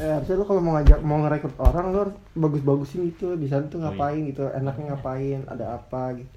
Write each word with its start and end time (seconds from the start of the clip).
eh 0.00 0.10
harusnya 0.10 0.34
lu 0.34 0.44
kalau 0.44 0.60
mau 0.60 0.72
ngajak 0.74 0.98
mau 1.00 1.20
ngerekrut 1.20 1.56
orang 1.58 1.84
lu 1.86 1.98
harus 2.00 2.16
bagus-bagusin 2.34 3.00
gitu 3.06 3.34
di 3.34 3.46
sana 3.46 3.64
tuh 3.64 3.76
Oh, 3.76 3.82
iya. 3.82 3.92
ngapain 3.92 4.20
gitu 4.24 4.42
enaknya 4.48 4.84
ngapain 4.90 5.40
ada 5.46 5.64
apa 5.74 6.02
gitu 6.16 6.32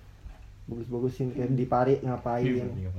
bagus-bagusin 0.66 1.32
kayak 1.32 1.52
di 1.54 1.66
pari 1.66 1.94
ngapain 2.00 2.44
Iya, 2.46 2.68
iya, 2.78 2.92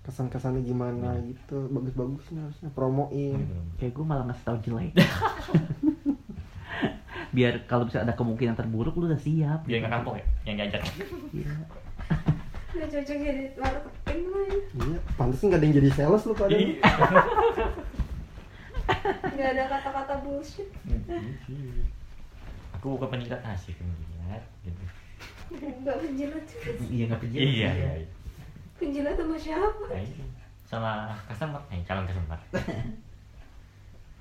kesan-kesannya 0.00 0.62
gimana 0.62 1.14
Iya. 1.14 1.30
gitu 1.30 1.66
bagus-bagusin 1.68 2.36
harusnya 2.40 2.70
promoin 2.70 3.38
Kayak 3.76 3.92
gue 3.92 4.04
malah 4.04 4.24
ngasih 4.24 4.44
tau 4.44 4.58
jelek. 4.58 4.90
Biar 7.30 7.62
kalau 7.64 7.86
bisa 7.86 8.02
ada 8.02 8.10
kemungkinan 8.10 8.54
terburuk 8.54 8.94
lu 8.96 9.06
udah 9.06 9.14
siap. 9.16 9.62
Dia 9.62 9.78
nggak 9.78 9.92
kapok 9.92 10.14
ya, 10.16 10.24
yang 10.44 10.56
diajak. 10.58 10.82
Iya. 11.30 11.52
Udah 12.70 12.88
cocok 12.88 13.16
jadi 13.18 13.44
marketing 13.54 14.20
lah 14.26 14.42
ya. 14.42 14.58
iya 14.80 14.98
pantas 15.14 15.40
nggak 15.40 15.58
ada 15.58 15.64
yang 15.64 15.76
jadi 15.76 15.90
sales 15.92 16.22
lu 16.24 16.34
pada 16.34 16.50
Iya. 16.50 16.74
Nggak 19.34 19.48
ada 19.56 19.62
kata-kata 19.68 20.14
bullshit. 20.24 20.68
Aku 22.78 22.96
bukan 22.96 23.08
penjilat 23.16 23.42
asik 23.44 23.76
penjilat. 23.76 24.42
Gitu. 24.64 24.84
Nggak 25.84 25.96
penjilat 26.00 26.44
juga. 26.46 26.70
Iya 26.88 27.04
nggak 27.10 27.20
penjilat. 27.20 27.44
Iya, 27.44 27.70
iya. 27.74 27.92
iya. 28.04 28.08
Penjilat 28.80 29.14
sama 29.18 29.36
siapa? 29.36 29.84
Nah, 29.90 30.00
itu. 30.00 30.22
Sama 30.64 30.92
customer, 31.26 31.60
eh 31.74 31.82
calon 31.84 32.06
customer. 32.06 32.38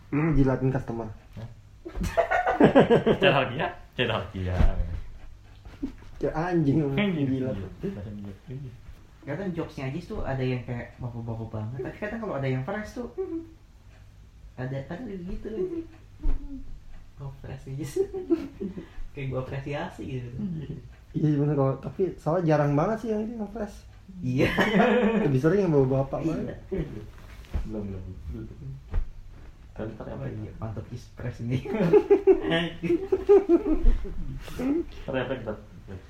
lu 0.10 0.34
ngejilatin 0.34 0.74
customer 0.74 1.06
Cara 3.22 3.46
dia, 3.54 3.70
cara 3.94 4.26
dia. 4.34 4.58
kayak 6.18 6.34
anjing 6.34 6.82
lu 6.82 6.90
Kan 6.98 7.14
ngejilat 7.14 7.56
Kadang 9.22 9.54
jokesnya 9.54 9.94
aja 9.94 10.00
tuh 10.02 10.26
ada 10.26 10.42
yang 10.42 10.66
kayak 10.66 10.98
baku-baku 10.98 11.46
banget. 11.54 11.86
Tapi 11.86 11.98
kadang 12.02 12.20
kalau 12.26 12.42
ada 12.42 12.50
yang 12.50 12.66
fresh 12.66 12.98
tuh 12.98 13.14
ada 14.60 14.78
ada 14.86 15.14
gitu. 15.16 15.48
Oh 17.18 17.32
fresh 17.40 17.68
aja 17.70 17.88
Kayak 19.12 19.26
gue 19.28 19.40
apresiasi 19.40 20.04
gitu. 20.10 20.30
iya 21.12 21.36
bener 21.36 21.54
kalau 21.54 21.74
tapi 21.78 22.14
soalnya 22.16 22.54
jarang 22.54 22.74
banget 22.74 22.98
sih 23.02 23.10
yang 23.10 23.24
itu 23.24 23.34
yang 23.34 23.50
fresh 23.50 23.76
Iya. 24.20 24.50
lebih 25.22 25.38
sering 25.38 25.60
yang 25.64 25.72
bawa 25.72 25.86
bapak 26.02 26.22
banget 26.24 26.58
Belum, 27.66 27.86
belum. 27.86 28.46
Tapi 29.72 29.90
ntar 29.96 30.06
apa 30.08 30.26
Iya, 30.28 30.50
ya? 30.50 30.54
mantap 30.58 30.86
express 30.90 31.40
ini. 31.40 31.64
Ntar. 35.08 35.56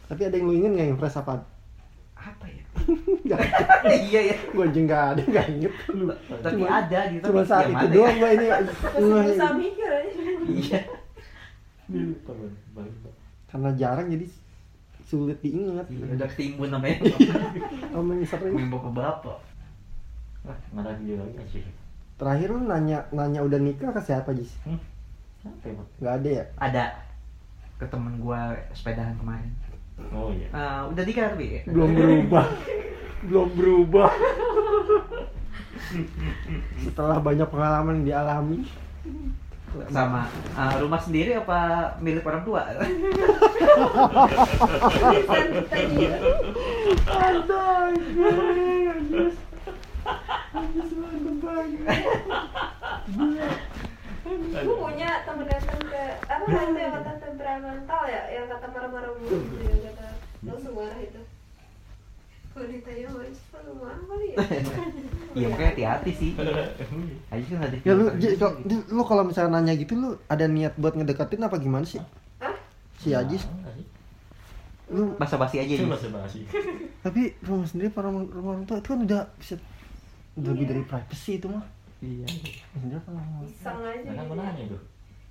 tapi 0.08 0.22
ada 0.26 0.36
yang 0.36 0.48
lu 0.48 0.56
ingin 0.56 0.72
nggak 0.74 0.88
yang 0.90 0.98
fresh 0.98 1.18
apa 1.18 1.46
Apa 2.20 2.46
ya? 2.46 2.64
Iya 4.06 4.20
ya. 4.30 4.38
gue 4.46 4.66
aja 4.66 4.80
nggak 4.82 5.04
ada 5.10 5.22
nggak 5.24 5.46
inget 5.50 5.74
Tapi 6.42 6.54
Cuma- 6.54 6.70
ada 6.70 7.00
gitu. 7.08 7.24
cuma 7.26 7.42
saat 7.42 7.66
itu 7.66 7.76
mana 7.76 7.88
doang 7.90 8.12
ya? 8.12 8.20
gue 8.20 8.30
ini 8.30 8.46
ini. 8.46 9.56
mikir 9.58 9.90
aja. 9.90 10.22
Iya. 10.46 10.80
karena 13.48 13.70
jarang 13.74 14.08
jadi 14.08 14.26
sulit 15.02 15.42
diingat 15.42 15.90
Iya, 15.90 16.06
udah 16.14 16.28
ketimbun 16.30 16.70
namanya. 16.70 17.02
Ngomongin 17.92 18.22
sering 18.24 18.54
Main 18.54 18.70
bapak-bapak. 18.70 19.38
Wah, 20.40 20.58
marah 20.72 20.94
dia 20.96 21.18
lagi 21.18 21.34
asik. 21.40 21.66
terakhir 22.16 22.48
lu 22.48 22.62
nanya 22.64 23.02
nanya 23.10 23.42
udah 23.42 23.58
nikah 23.58 23.90
ke 23.90 24.02
siapa 24.02 24.30
Jis? 24.32 24.54
Hmm? 24.62 24.78
Apa 25.42 25.66
ya, 25.66 25.74
Bang? 25.74 25.88
nggak 25.98 26.14
ada 26.14 26.30
ya 26.30 26.44
Ada 26.60 26.84
ke 27.76 27.86
temen 27.88 28.14
gua 28.20 28.40
sepedahan 28.70 29.16
kemarin. 29.18 29.50
Oh 30.10 30.32
iya. 30.34 30.48
Eh, 30.50 30.82
udah 30.94 31.04
nikah 31.06 31.26
tapi 31.36 31.62
belum 31.68 31.90
berubah. 31.96 32.46
Belum 33.28 33.50
berubah. 33.54 34.12
Setelah 36.82 37.18
banyak 37.20 37.48
pengalaman 37.50 38.02
yang 38.02 38.08
dialami. 38.16 38.66
Sama 39.94 40.26
eh, 40.58 40.76
rumah 40.82 40.98
sendiri 40.98 41.38
apa 41.38 41.94
milik 42.02 42.26
orang 42.26 42.42
tua? 42.42 42.66
Gue 54.60 54.76
punya 54.78 55.22
temen 55.26 55.46
apa 56.50 56.64
itu 56.66 56.80
yang 56.80 56.94
kata 56.96 57.12
temperamental 57.20 58.02
ya, 58.06 58.22
yang 58.30 58.46
kata 58.48 58.66
marah-marah 58.68 59.12
mulu 59.14 59.38
gitu, 59.46 59.62
yang 59.62 59.82
kata 59.86 60.08
langsung 60.42 60.74
marah 60.74 61.00
itu. 61.00 61.22
Kalau 62.50 62.66
ditanya 62.66 63.08
marah 63.12 64.04
kali 64.04 64.28
ya? 64.28 64.38
Iya 65.38 65.46
makanya 65.48 65.70
hati-hati 65.70 66.12
sih. 66.12 66.32
Aja 67.30 67.46
kan 67.48 67.62
ada. 67.64 67.78
ya 67.80 67.94
lu 67.94 68.06
lu 68.90 69.02
kalau 69.04 69.22
misalnya 69.24 69.56
nanya 69.56 69.74
gitu 69.76 69.94
lu 69.94 70.10
ada 70.26 70.46
niat 70.46 70.74
buat 70.76 70.92
ngedeketin 70.92 71.38
apa 71.40 71.56
gimana 71.56 71.86
sih 71.86 72.02
Hah? 72.40 72.50
si 72.98 73.14
Ajis 73.14 73.46
Enggak 73.46 73.78
sih. 73.78 73.86
lu 74.90 75.14
basa-basi 75.16 75.62
aja 75.62 75.70
Itu 75.70 75.86
nih. 75.86 75.92
bahasa 75.94 76.10
basi. 76.10 76.40
tapi 77.06 77.38
rumah 77.40 77.64
sendiri 77.64 77.90
para 77.90 78.10
rumah 78.10 78.26
orang 78.52 78.66
tua 78.66 78.82
itu 78.82 78.90
kan 78.90 79.00
udah 79.00 79.22
bisa 79.38 79.54
udah 80.34 80.50
lebih 80.50 80.66
dari 80.68 80.82
privacy 80.84 81.38
itu 81.38 81.46
mah 81.46 81.62
Iya. 82.00 82.26
Sendiri 82.26 82.98
kan 82.98 83.14
rumah- 83.14 83.46
Iseng 83.46 83.80
aja 83.80 84.10
Nah, 84.10 84.16
kan 84.18 84.26
gitu 84.26 84.34
ya. 84.34 84.42
nanya 84.42 84.64
tuh. 84.66 84.82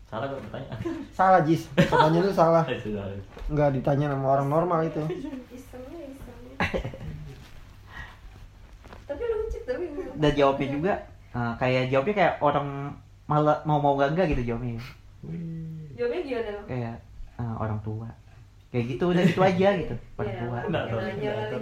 Salah 0.09 0.25
gue 0.27 0.41
bertanya. 0.41 0.73
salah 1.11 1.41
Jis 1.43 1.69
pertanyaan 1.71 2.25
itu 2.25 2.33
salah 2.33 2.65
Eh, 2.73 2.81
sudah. 2.81 3.05
nggak 3.47 3.69
ditanya 3.77 4.07
sama 4.09 4.27
orang 4.31 4.49
normal 4.49 4.81
itu. 4.83 5.05
Tapi 9.05 9.23
lucu 9.25 9.59
tapi 9.63 9.85
Dan 10.15 10.33
jawabnya 10.33 10.69
juga 10.71 10.93
eh, 11.31 11.53
kayak 11.57 11.83
jawabnya 11.89 12.15
kayak 12.17 12.35
orang 12.41 12.69
malah 13.25 13.61
mau 13.63 13.79
mau 13.79 13.95
gak 13.95 14.13
enggak 14.13 14.27
gitu 14.33 14.43
jawabnya. 14.49 14.81
Jawabnya 15.95 16.21
gimana 16.23 16.51
lo? 16.51 16.61
Kayak 16.65 16.95
eh, 17.37 17.55
orang 17.59 17.79
tua. 17.83 18.09
Kayak 18.69 18.85
gitu 18.87 19.05
udah 19.09 19.23
gitu 19.25 19.41
aja 19.41 19.69
gitu. 19.77 19.95
Orang 20.15 20.29
Iya, 20.29 20.41
tua. 20.43 20.61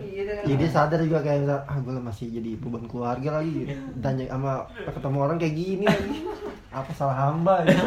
Gitu 0.03 0.23
kan. 0.27 0.45
jadi 0.45 0.65
sadar 0.67 0.99
juga 1.01 1.19
kayak 1.21 1.39
misal, 1.41 1.59
ah 1.63 1.79
gue 1.79 1.95
masih 2.01 2.27
jadi 2.33 2.51
beban 2.57 2.85
keluarga 2.85 3.31
lagi 3.37 3.51
gitu. 3.57 3.75
tanya 3.97 4.25
sama 4.27 4.53
ketemu 4.85 5.19
orang 5.21 5.37
kayak 5.37 5.55
gini 5.55 5.85
lagi 5.85 6.19
apa 6.77 6.91
salah 6.93 7.17
hamba 7.17 7.63
ya 7.63 7.79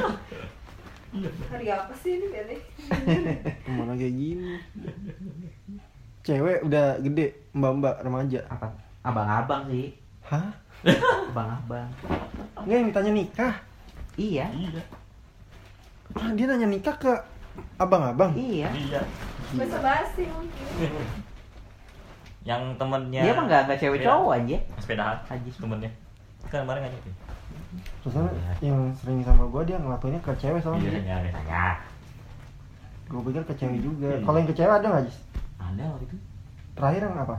Hari 1.48 1.66
apa 1.68 1.94
sih 1.96 2.12
ini 2.16 2.28
nih? 2.30 2.60
ke 3.64 3.70
mana 3.70 3.94
kayak 3.94 4.14
gini 4.14 4.56
cewek 6.20 6.62
udah 6.62 7.00
gede 7.00 7.34
mbak 7.52 7.72
mbak 7.76 7.96
remaja 8.00 8.40
Apa? 8.46 8.68
Abang-abang 9.02 9.66
sih. 9.68 9.96
hah 10.22 10.54
Abang-abang. 11.30 11.90
nggak 12.60 12.76
yang 12.76 12.88
ditanya 12.88 13.12
nikah 13.14 13.54
Iya. 14.14 14.46
Iya. 14.52 14.84
ah, 16.14 16.30
dia 16.36 16.46
nanya 16.46 16.68
nikah 16.68 16.94
ke 16.94 17.14
abang-abang 17.78 18.36
Iya. 18.36 18.70
Iya. 18.70 19.02
Bahasa 19.56 19.78
basi 19.80 20.24
mungkin. 20.26 20.66
Yang 22.40 22.62
temennya. 22.76 23.22
Dia 23.24 23.34
mah 23.34 23.44
enggak 23.46 23.62
enggak 23.66 23.80
cewek 23.80 23.98
Sepeda- 23.98 24.10
cowok 24.12 24.32
aja. 24.36 24.58
Sepedahan. 24.78 25.18
Ajis. 25.28 25.56
Temennya. 25.58 25.92
Kan 26.46 26.64
kemarin 26.64 26.82
ngajakin. 26.86 27.14
Terus 28.02 28.14
yang 28.60 28.80
sering 28.98 29.22
sama 29.22 29.46
gue 29.46 29.62
dia 29.64 29.78
ngelakuinnya 29.78 30.18
ke 30.20 30.34
cewek 30.36 30.58
Iya, 30.58 30.64
soalnya 30.66 30.90
iya, 30.90 31.18
iya. 31.22 31.66
gue 33.06 33.22
pikir 33.24 33.42
ke 33.44 33.54
cewek 33.56 33.80
juga 33.80 34.10
Iya. 34.10 34.22
kalau 34.22 34.38
yang 34.38 34.50
ke 34.50 34.56
cewek 34.56 34.74
ada 34.74 34.88
nggak 34.88 35.04
Jis? 35.06 35.18
Ada 35.58 35.84
waktu 35.86 36.06
itu. 36.06 36.18
terakhir 36.74 37.02
yang 37.04 37.18
apa 37.20 37.38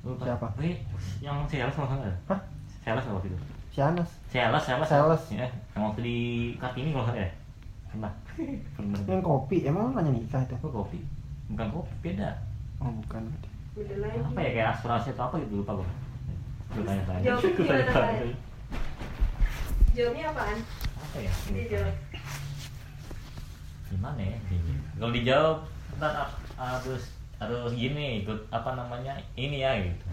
Lupa. 0.00 0.22
Siapa? 0.22 0.46
Wih, 0.56 0.76
yang 1.18 1.42
sales 1.44 1.74
nggak 1.74 1.88
salah. 1.90 2.16
Hah? 2.30 2.40
Sales 2.80 3.04
waktu 3.04 3.26
itu. 3.26 3.38
si 3.68 3.82
Anas 3.82 4.10
Sales, 4.30 4.62
sales. 4.62 4.88
Sales. 4.88 5.22
Ya, 5.34 5.44
yang 5.74 5.82
waktu 5.84 6.00
di 6.00 6.16
Kartini 6.56 6.94
kalau 6.94 7.04
nggak 7.04 7.16
salah 7.18 7.26
ya. 7.26 7.30
Pernah. 7.90 8.12
Pernah. 8.78 8.98
yang 9.04 9.20
kopi 9.20 9.56
emang 9.64 9.90
lu 9.90 9.92
nanya 9.92 10.12
nikah 10.14 10.40
itu 10.40 10.54
Apa 10.54 10.68
kopi? 10.70 10.98
Bukan 11.50 11.66
kopi, 11.74 11.92
beda. 12.02 12.30
oh 12.78 12.92
bukan 13.04 13.22
Beda 13.74 13.94
lagi. 14.00 14.16
Apa 14.22 14.38
ya 14.40 14.50
kayak 14.54 14.68
asuransi 14.72 15.08
atau 15.12 15.24
apa 15.26 15.36
gitu 15.42 15.60
lupa 15.60 15.72
gue. 15.74 15.88
Jawabnya 16.76 17.50
gimana, 17.52 17.66
tanya-tanya. 17.66 17.92
Pak? 17.92 18.45
Jawabnya 19.96 20.28
apaan? 20.28 20.58
Apa 21.00 21.16
ya? 21.24 21.32
Dia 21.56 21.64
jawab. 21.72 21.94
Gimana 23.88 24.20
ya? 24.20 24.36
Kalau 25.00 25.12
dijawab 25.16 25.56
ntar 25.96 26.28
harus 26.60 27.02
harus 27.40 27.72
gini 27.72 28.20
ikut 28.20 28.36
apa 28.52 28.76
namanya 28.76 29.16
ini 29.40 29.64
ya 29.64 29.72
gitu. 29.80 30.04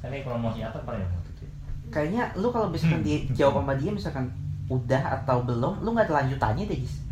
Kan 0.00 0.08
ini 0.08 0.24
promosi 0.24 0.64
apa 0.64 0.80
paling 0.88 1.04
waktu 1.04 1.30
itu? 1.36 1.44
Kayaknya 1.92 2.32
lu 2.40 2.48
kalau 2.48 2.72
misalkan 2.72 3.04
dia 3.06 3.28
jawab 3.36 3.60
sama 3.60 3.76
dia 3.76 3.90
misalkan 3.92 4.26
udah 4.72 5.02
atau 5.20 5.44
belum, 5.44 5.84
lu 5.84 5.92
nggak 5.92 6.08
ada 6.08 6.24
lanjutannya 6.24 6.64
deh, 6.64 6.78
Jis. 6.80 7.04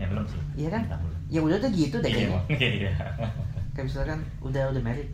Ya 0.00 0.08
belum 0.08 0.24
sih. 0.24 0.40
Iya 0.64 0.68
kan? 0.72 0.82
Ya 1.28 1.44
udah 1.44 1.60
tuh 1.60 1.70
gitu 1.76 1.96
deh 2.00 2.08
Iya, 2.08 2.16
kayaknya. 2.16 2.40
Iya. 2.80 2.92
Kayak 3.76 3.84
misalkan 3.84 4.18
udah 4.40 4.62
udah 4.72 4.80
married. 4.80 5.12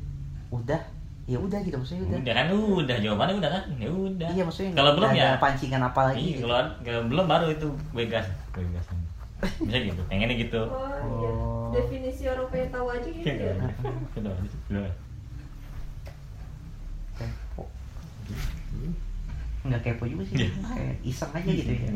Udah. 0.55 0.79
Ya 1.27 1.43
udah 1.43 1.59
gitu 1.59 1.75
maksudnya 1.75 2.07
udah. 2.07 2.19
Udah 2.23 2.35
kan 2.39 2.47
udah 2.55 2.97
jawabannya 3.03 3.35
udah 3.43 3.51
kan? 3.51 3.63
Ya 3.83 3.91
udah. 3.91 4.29
Iya 4.31 4.43
maksudnya 4.47 4.71
Kalau 4.79 4.93
belum 4.95 5.11
ya 5.11 5.29
pancingan 5.43 5.83
apa 5.83 6.01
lagi. 6.11 6.23
Iya, 6.23 6.31
gitu. 6.39 6.41
kalau 6.47 6.59
kalau 6.87 7.03
belum 7.11 7.27
baru 7.27 7.47
itu 7.51 7.67
gue 7.67 8.07
gas, 8.07 8.27
gue 8.55 8.63
gas. 8.71 8.87
Bisa 9.67 9.79
gitu, 9.83 10.01
pengennya 10.07 10.39
gitu. 10.39 10.63
Oh, 10.71 10.87
iya. 10.87 11.31
Oh. 11.35 11.69
Definisi 11.75 12.25
orang 12.31 12.47
pengen 12.49 12.71
tahu 12.71 12.87
aja 12.95 13.09
gitu 13.11 13.27
ya. 13.27 13.53
Udah, 14.17 14.33
udah. 14.71 14.95
Kepo. 17.19 17.65
Nggak 19.67 19.81
kepo 19.83 20.05
juga 20.07 20.23
sih. 20.31 20.35
Iya. 20.41 20.49
Kayak 20.63 20.95
iseng 21.03 21.33
aja 21.35 21.51
gitu 21.51 21.73
ya. 21.75 21.91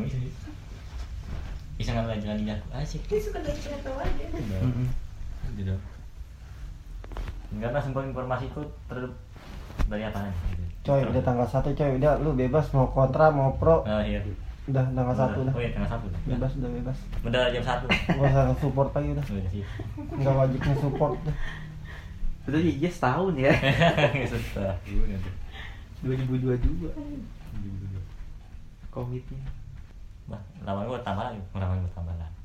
bisa 1.81 1.97
nggak 1.97 2.21
jalan 2.21 2.37
di 2.37 2.45
jago 2.45 2.61
asik 2.77 3.01
Dia 3.09 3.17
suka 3.17 3.41
dari 3.41 3.57
tahu 3.57 3.97
aja. 3.97 4.25
Karena 7.51 7.79
semua 7.79 8.03
informasi 8.03 8.47
itu 8.47 8.61
ter 8.85 8.99
dari 9.87 10.03
apa 10.03 10.23
gitu. 10.47 10.63
Coy, 10.81 11.01
udah 11.03 11.21
tanggal 11.21 11.45
1 11.45 11.67
coy, 11.73 11.91
udah 11.97 12.11
lu 12.19 12.31
bebas 12.33 12.65
mau 12.71 12.87
kontra 12.87 13.27
mau 13.29 13.53
pro. 13.53 13.83
oh 13.83 14.01
iya 14.01 14.23
Udah 14.65 14.85
tanggal 14.87 15.13
1 15.13 15.41
udah. 15.41 15.53
oh 15.53 15.59
iya 15.59 15.71
tanggal 15.73 15.89
satu 15.89 16.05
udah 16.07 16.19
Bebas 16.23 16.51
udah 16.55 16.69
bebas. 16.71 16.97
udah 17.21 17.41
jam 17.49 17.61
satu 17.61 17.85
Gak 17.89 18.17
usah 18.23 18.43
support 18.55 18.89
lagi 18.91 19.09
udah. 19.11 19.25
udah 19.25 19.49
sih 19.49 19.63
Enggak 20.15 20.33
wajib 20.37 20.59
support 20.77 21.13
udah. 21.17 21.35
Itu 22.41 22.57
aja 22.57 22.89
setahun 22.89 23.33
ya. 23.35 23.51
susah 24.25 24.73
gimana 24.81 25.17
tuh 25.19 25.33
2022 26.01 26.89
komitnya. 28.89 29.43
Wah, 30.27 30.41
lama 30.61 30.83
gue 30.83 30.99
tambah 31.01 31.23
lagi, 31.25 31.39
lama 31.53 31.73
gue 31.77 31.91
tambah 31.91 32.15
lagi. 32.17 32.37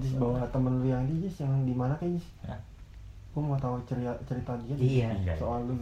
Jis 0.00 0.14
bawa 0.14 0.44
temen 0.48 0.76
lu 0.76 0.86
yang 0.86 1.04
di 1.04 1.24
Jis 1.24 1.40
yang 1.40 1.64
di 1.64 1.72
mana 1.72 1.96
kayak 1.96 2.18
Jis? 2.18 2.26
Hah? 2.44 2.58
Gue 3.30 3.40
mau 3.40 3.54
tahu 3.56 3.78
cerita 3.84 4.10
cerita 4.24 4.52
dia. 4.58 4.74
Iya. 4.74 5.08
Iya. 5.16 5.34
Soal 5.36 5.62
lu. 5.64 5.74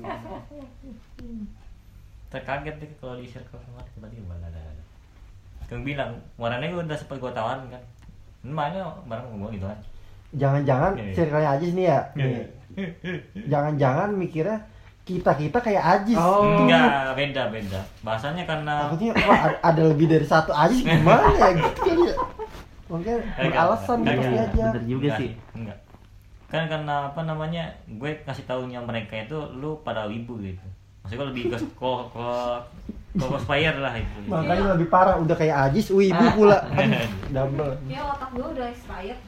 Terkaget 2.29 2.75
deh 2.77 2.91
kalau 2.99 3.17
di 3.17 3.25
circle 3.25 3.57
kemarin 3.59 3.89
tiba-tiba 3.91 4.35
ada 4.37 4.49
ada. 4.49 4.61
ada. 4.61 4.83
Kau 5.65 5.81
bilang, 5.81 6.13
warnanya 6.37 6.69
gue 6.71 6.83
udah 6.83 6.97
sempat 6.97 7.17
gue 7.17 7.33
tawarin 7.33 7.65
kan. 7.67 7.83
Mana 8.43 8.85
bareng 9.03 9.33
gue 9.35 9.51
gitu 9.55 9.65
kan. 9.65 9.79
Jangan-jangan 10.31 10.93
Iya. 10.95 11.13
ceritanya 11.15 11.49
Ajis 11.51 11.71
nih 11.73 11.87
ya. 11.87 11.99
Nih. 12.15 12.45
Jangan-jangan 13.49 14.09
mikirnya 14.13 14.59
kita 15.03 15.33
kita 15.33 15.59
kayak 15.59 15.83
Ajis. 15.99 16.21
Oh. 16.21 16.61
Enggak, 16.61 17.17
beda 17.17 17.43
beda. 17.49 17.81
Bahasanya 18.05 18.45
karena 18.45 18.75
Takutnya 18.85 19.17
wah 19.25 19.41
ada- 19.59 19.89
lebih 19.89 20.05
dari 20.07 20.27
satu 20.29 20.53
Ajis 20.53 20.85
gimana 20.85 21.33
ya 21.33 21.49
gitu 21.55 21.81
kali 21.81 22.03
ya. 22.05 22.15
Beralasan 23.41 23.97
enggak, 23.99 24.15
gitu 24.15 24.29
enggak. 24.29 24.47
aja. 24.47 24.67
Bener 24.69 24.85
juga 24.85 25.01
Enggak 25.03 25.19
sih. 25.19 25.31
Enggak. 25.57 25.79
Kan 26.49 26.65
karena 26.65 27.13
apa 27.13 27.21
namanya? 27.29 27.69
Gue 27.85 28.25
kasih 28.25 28.49
taunya 28.49 28.81
mereka 28.81 29.21
itu 29.21 29.37
lu 29.53 29.77
pada 29.85 30.09
wibu 30.09 30.41
gitu. 30.41 30.65
Maksudnya 31.05 31.21
gue 31.21 31.29
lebih 31.33 31.45
ke 31.53 31.57
ko 31.77 32.09
ko 32.09 32.57
ko 33.21 33.25
cosplayer 33.37 33.77
lah 33.77 33.93
itu. 33.97 34.19
Makanya 34.29 34.77
lebih 34.77 34.89
parah 34.89 35.21
udah 35.21 35.37
kayak 35.37 35.73
Ajis, 35.73 35.93
wibu 35.93 36.25
pula. 36.41 36.65
Aduh, 36.73 37.05
double. 37.33 37.73
Ya 37.93 38.01
otak 38.09 38.33
gue 38.33 38.47
udah 38.49 38.67
expired. 38.73 39.21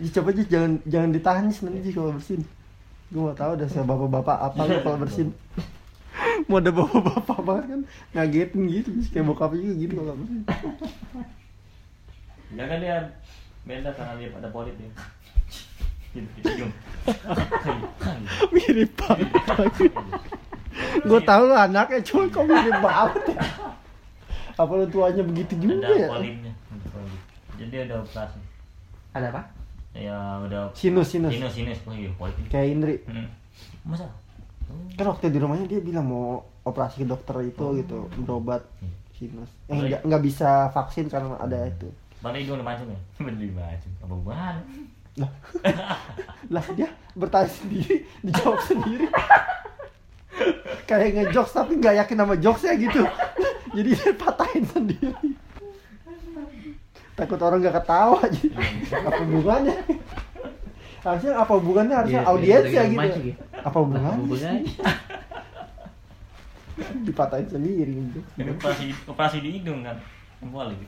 Jis, 0.00 0.12
coba 0.16 0.32
Jis 0.32 0.48
jangan 0.48 0.80
jangan 0.88 1.10
ditahan 1.12 1.44
Jis 1.52 1.60
nanti 1.60 1.84
Jis 1.84 1.92
kalau 1.92 2.16
bersin. 2.16 2.40
Gue 3.12 3.20
mau 3.20 3.36
tahu 3.36 3.52
udah 3.60 3.68
bapak-bapak 3.68 4.36
apa 4.48 4.60
lu 4.64 4.76
kalau 4.80 4.98
bersin. 5.04 5.28
mau 6.48 6.56
ada 6.56 6.72
bapak-bapak 6.72 7.38
banget 7.44 7.64
kan 7.68 7.80
ngagetin 8.16 8.62
gitu 8.64 8.88
Jis 8.96 9.12
kayak 9.12 9.28
bokap 9.28 9.52
juga 9.52 9.76
gitu 9.76 9.92
kalau 10.00 10.16
bersin. 10.16 10.40
Kan 12.56 12.78
dia 12.80 12.98
beda 13.64 13.90
karena 13.92 14.14
dia 14.16 14.28
pada 14.30 14.48
polit 14.48 14.74
cium. 16.42 16.70
Mirip 18.50 18.90
banget. 18.98 19.28
Gue 21.08 21.20
tahu 21.22 21.42
lu 21.46 21.54
anaknya 21.54 21.98
cuma 22.02 22.24
kok 22.26 22.44
mirip 22.46 22.78
banget. 22.78 23.22
ya? 23.30 23.38
Apa 24.56 24.72
lu 24.74 24.86
tuanya 24.86 25.22
begitu 25.22 25.54
juga 25.56 25.86
Ada 25.86 25.94
ya? 25.94 26.08
Jadi 27.60 27.74
ada 27.78 27.94
operasi. 28.00 28.38
Ada 29.12 29.26
apa? 29.30 29.42
Ya 29.90 30.16
udah 30.46 30.70
Sinus 30.72 31.10
sinus. 31.10 31.34
sinus 31.34 31.52
sinus 31.52 31.78
oh 31.84 31.94
iya 31.94 32.10
polit. 32.14 32.34
Kayak 32.48 32.66
Indri. 32.72 32.94
Hmm. 33.10 33.26
Masa? 33.82 34.06
Kan 34.94 35.06
waktu 35.10 35.34
di 35.34 35.38
rumahnya 35.42 35.66
dia 35.66 35.82
bilang 35.82 36.06
mau 36.06 36.46
operasi 36.62 37.02
ke 37.02 37.06
dokter 37.06 37.34
itu 37.42 37.82
gitu, 37.82 38.06
berobat 38.22 38.62
Hmm. 38.78 38.92
sinus. 39.18 39.50
Eh 39.66 39.74
nggak 39.76 40.00
nggak 40.06 40.22
bisa 40.22 40.70
vaksin 40.70 41.10
karena 41.10 41.34
ada 41.36 41.66
itu. 41.66 41.90
Mana 42.20 42.36
hidung 42.36 42.56
udah 42.56 42.66
mancung 42.66 42.88
ya? 42.94 43.00
Bener 43.18 43.48
mancung. 43.50 43.92
Apa 43.98 44.12
hubungan? 44.12 44.56
lah 45.18 45.26
lah 46.54 46.64
dia 46.72 46.86
bertanya 47.12 47.50
sendiri 47.50 48.06
dijawab 48.22 48.62
sendiri 48.70 49.10
kayak 50.86 51.08
ngejokes 51.12 51.50
tapi 51.50 51.76
nggak 51.76 51.98
yakin 51.98 52.16
sama 52.16 52.34
jokesnya 52.38 52.78
gitu 52.78 53.02
jadi 53.74 53.90
dia 53.90 54.12
patahin 54.14 54.64
sendiri 54.64 55.34
takut 57.12 57.42
orang 57.42 57.58
nggak 57.58 57.74
ketawa 57.74 58.22
jadi 58.22 58.54
apa 58.96 59.18
hubungannya 59.18 59.76
harusnya 61.02 61.32
apa 61.34 61.52
hubungannya 61.58 61.96
harusnya 61.98 62.22
Iya, 62.22 62.30
audiens 62.30 62.64
ya 62.64 62.70
gara-gara 62.70 62.86
gitu 62.86 63.00
mancing 63.02 63.26
ya? 63.26 63.34
apa 63.34 63.66
Apa 63.66 63.78
hubungannya 63.82 64.20
hubungannya? 64.22 64.62
dipatahin 67.02 67.48
sendiri 67.50 67.92
gitu 67.92 68.20
Ini 68.38 68.50
operasi 68.54 68.84
operasi 69.04 69.36
di 69.42 69.50
hidung 69.58 69.82
kan? 69.82 69.98
Boleh, 70.40 70.78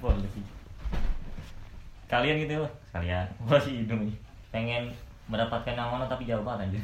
boleh 0.00 0.26
sih. 0.32 0.42
Kalian 2.06 2.36
gitu 2.46 2.62
loh, 2.62 2.70
kalian 2.94 3.26
operasi 3.42 3.70
hidung 3.82 4.06
nih. 4.06 4.16
Pengen 4.54 4.94
mendapatkan 5.26 5.74
yang 5.74 5.90
mana 5.90 6.06
tapi 6.06 6.22
jauh 6.26 6.42
banget 6.46 6.70
anjir. 6.70 6.82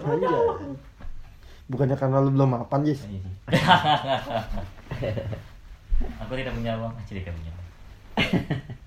aja 0.00 0.28
bukannya 1.70 1.94
karena 1.94 2.18
lu 2.18 2.34
belum 2.34 2.50
mapan 2.56 2.82
Jis? 2.82 3.04
Iya 3.06 3.20
sih. 3.20 3.34
Aku 6.24 6.32
tidak 6.34 6.56
punya 6.56 6.72
uang, 6.80 6.92
ah, 6.96 7.04
tidak 7.06 7.30
punya 7.30 7.52
uang. 7.52 7.68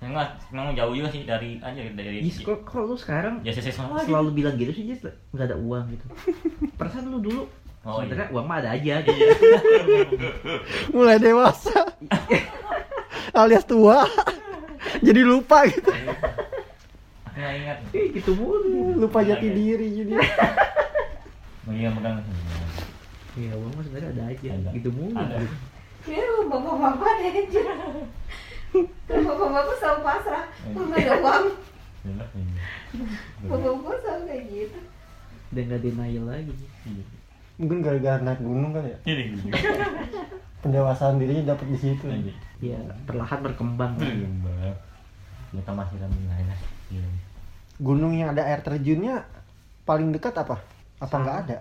Memang, 0.03 0.27
memang 0.51 0.73
jauh 0.75 0.93
juga 0.97 1.09
sih 1.13 1.23
dari 1.23 1.61
aja 1.63 1.79
dari 1.95 2.19
Jis, 2.27 2.43
kok, 2.43 2.67
kok 2.67 2.83
lu 2.83 2.97
sekarang 2.99 3.39
ya 3.45 3.55
saya 3.55 3.71
sama 3.71 4.03
selalu 4.03 4.43
bilang 4.43 4.59
gitu 4.59 4.73
sih 4.75 4.83
Jis? 4.89 5.05
Nggak 5.31 5.53
ada 5.53 5.57
uang 5.61 5.85
gitu. 5.95 6.05
Perasaan 6.79 7.07
lu 7.07 7.21
dulu 7.23 7.43
Oh, 7.83 7.99
iya. 7.99 8.15
sebenarnya 8.15 8.27
uang 8.31 8.45
mah 8.47 8.57
ada 8.63 8.69
aja 8.79 8.95
gitu. 9.03 9.27
Mulai 10.95 11.19
dewasa. 11.19 11.83
Alias 13.35 13.67
tua 13.67 14.07
jadi 14.99 15.21
lupa 15.21 15.65
gitu 15.65 15.89
Aku 15.89 16.05
nggak 17.33 17.53
ingat. 17.55 17.77
eh 17.91 18.05
gitu 18.13 18.31
mulu 18.33 18.93
lupa 18.95 19.19
jati 19.21 19.47
diri 19.47 19.87
jadi 19.95 20.13
Megang 21.63 21.95
megang. 21.95 22.19
ya 23.33 23.49
uang 23.53 23.71
mah 23.71 23.81
sebenarnya 23.81 24.09
ada 24.11 24.23
aja 24.29 24.47
Ada. 24.51 24.69
gitu 24.71 24.89
mulu 24.91 25.15
Ada. 25.15 25.35
gitu. 25.39 25.55
Ya 26.05 26.19
bapak-bapak 26.43 27.11
deh 27.15 27.31
anjir. 27.33 27.65
Bapak-bapak 29.07 29.75
selalu 29.75 29.99
pasrah. 30.03 30.45
Kalau 30.51 30.85
nggak 30.85 30.99
ada 30.99 31.13
uang, 31.15 31.45
iya. 32.03 32.25
bapak-bapak 33.41 33.95
selalu 33.99 34.23
kayak 34.27 34.43
gitu. 34.45 34.79
dan 35.49 35.63
nggak 35.63 35.81
denial 35.81 36.25
lagi 36.27 36.53
Iya. 36.83 37.03
mungkin 37.55 37.77
gara-gara 37.79 38.17
naik 38.19 38.41
gunung 38.41 38.71
kali 38.71 38.89
ya 38.89 38.97
Ini. 39.05 39.23
pendewasaan 40.63 41.19
dirinya 41.19 41.53
dapat 41.53 41.67
di 41.75 41.77
situ. 41.77 42.05
Iya. 42.07 42.33
ya 42.63 42.79
perlahan 43.03 43.43
berkembang. 43.43 43.99
Mbak. 43.99 44.75
Kita 45.53 45.71
masih 45.75 45.99
dalam 45.99 46.15
lain 46.15 46.47
Iya. 46.89 47.05
gunung 47.81 48.13
yang 48.13 48.31
ada 48.31 48.45
air 48.45 48.61
terjunnya 48.63 49.25
paling 49.83 50.15
dekat 50.15 50.33
apa? 50.39 50.55
Apa 51.03 51.15
nggak 51.19 51.37
ada? 51.45 51.57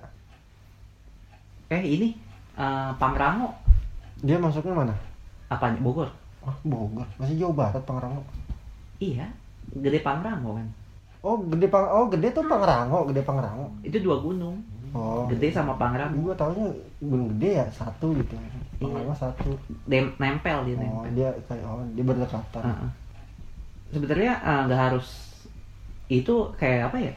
Eh 1.72 1.82
ini 1.82 2.08
eh, 2.54 2.90
Pangrango. 2.96 3.50
Dia 4.22 4.38
masuknya 4.38 4.86
mana? 4.86 4.94
Apanya? 5.50 5.82
Bogor? 5.82 6.08
Oh 6.46 6.54
Bogor. 6.62 7.08
Masih 7.18 7.42
jauh 7.42 7.56
banget 7.56 7.82
Pangrango. 7.82 8.22
Iya 9.02 9.26
gede 9.72 9.98
Pangrango 10.04 10.54
kan. 10.60 10.68
Oh 11.22 11.38
gede 11.38 11.70
pang 11.70 11.86
oh 11.86 12.06
gede 12.10 12.34
tuh 12.34 12.44
Pangrango 12.46 13.08
gede 13.10 13.22
Pangrango. 13.24 13.72
Itu 13.82 13.98
dua 14.02 14.20
gunung 14.20 14.62
oh. 14.92 15.24
Gede 15.28 15.48
sama 15.50 15.72
Pangrango 15.74 16.18
gua 16.20 16.34
taunya 16.36 16.68
gunung 17.00 17.28
gede 17.36 17.50
ya 17.60 17.66
satu 17.72 18.12
gitu. 18.16 18.34
Pangrango 18.78 19.14
satu. 19.14 19.50
Dem- 19.84 20.14
nempel 20.16 20.58
dia 20.64 20.76
oh 20.76 20.80
nempel. 20.80 21.12
dia 21.12 21.28
kayak 21.48 21.64
oh 21.64 21.82
dia 21.92 22.04
berdekatan 22.04 22.62
Heeh. 22.64 22.90
sebenarnya 23.92 24.32
eh, 24.40 24.60
nggak 24.66 24.80
harus 24.90 25.06
itu 26.08 26.34
kayak 26.56 26.92
apa 26.92 26.98
ya? 27.00 27.14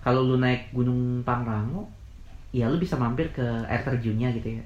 Kalau 0.00 0.20
lu 0.24 0.36
naik 0.36 0.72
gunung 0.72 1.24
Pangrango 1.24 1.88
ya 2.54 2.68
lu 2.68 2.76
bisa 2.76 2.94
mampir 2.94 3.28
ke 3.30 3.42
air 3.66 3.82
terjunnya 3.82 4.30
gitu 4.32 4.60
ya. 4.60 4.64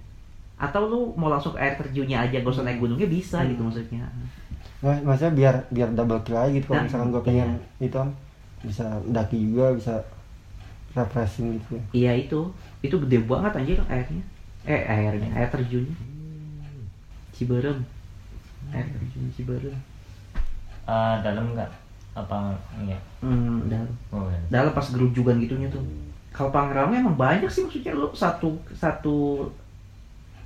Atau 0.59 0.90
lu 0.90 1.00
mau 1.14 1.30
langsung 1.30 1.54
ke 1.54 1.62
air 1.62 1.78
terjunnya 1.78 2.26
aja 2.26 2.42
gak 2.42 2.50
usah 2.50 2.66
naik 2.66 2.83
gunungnya 2.83 3.07
bisa 3.07 3.47
gitu 3.47 3.62
Hmm. 3.62 3.71
maksudnya. 3.71 4.02
Mas, 4.78 4.99
maksudnya 5.02 5.33
biar 5.35 5.54
biar 5.71 5.88
double 5.90 6.23
kill 6.23 6.38
aja 6.38 6.50
gitu 6.50 6.66
kalau 6.66 6.78
Nah, 6.78 6.87
misalkan 6.87 7.09
gua 7.11 7.23
pengen 7.23 7.50
itu 7.78 7.95
kan 7.95 8.11
bisa 8.62 8.87
daki 9.07 9.38
juga 9.38 9.75
bisa 9.75 9.95
refreshing 10.98 11.58
gitu. 11.58 11.78
Ya 11.94 12.12
iya 12.12 12.12
itu. 12.26 12.40
Itu 12.82 12.98
gede 13.06 13.22
banget 13.22 13.52
anjir 13.54 13.78
airnya. 13.86 14.24
Eh 14.66 14.82
airnya 14.84 15.28
air 15.38 15.48
terjunnya. 15.48 15.94
Ciberem. 17.32 17.78
Air 18.74 18.86
terjun 18.90 19.30
Ciberem. 19.34 19.78
Ah, 20.88 21.20
dalam 21.22 21.54
enggak? 21.54 21.70
Apa 22.16 22.56
enggak? 22.74 23.00
hmm, 23.22 23.70
dalam. 23.70 23.92
Oh, 24.10 24.26
ya. 24.26 24.40
dalam 24.50 24.72
pas 24.74 24.88
gerujukan 24.90 25.38
gitunya 25.38 25.70
tuh. 25.70 25.84
Kalau 26.34 26.50
Pangrango 26.50 26.94
emang 26.94 27.16
banyak 27.16 27.48
sih 27.50 27.66
maksudnya 27.66 27.94
lu 27.94 28.10
satu 28.14 28.58
satu 28.74 29.48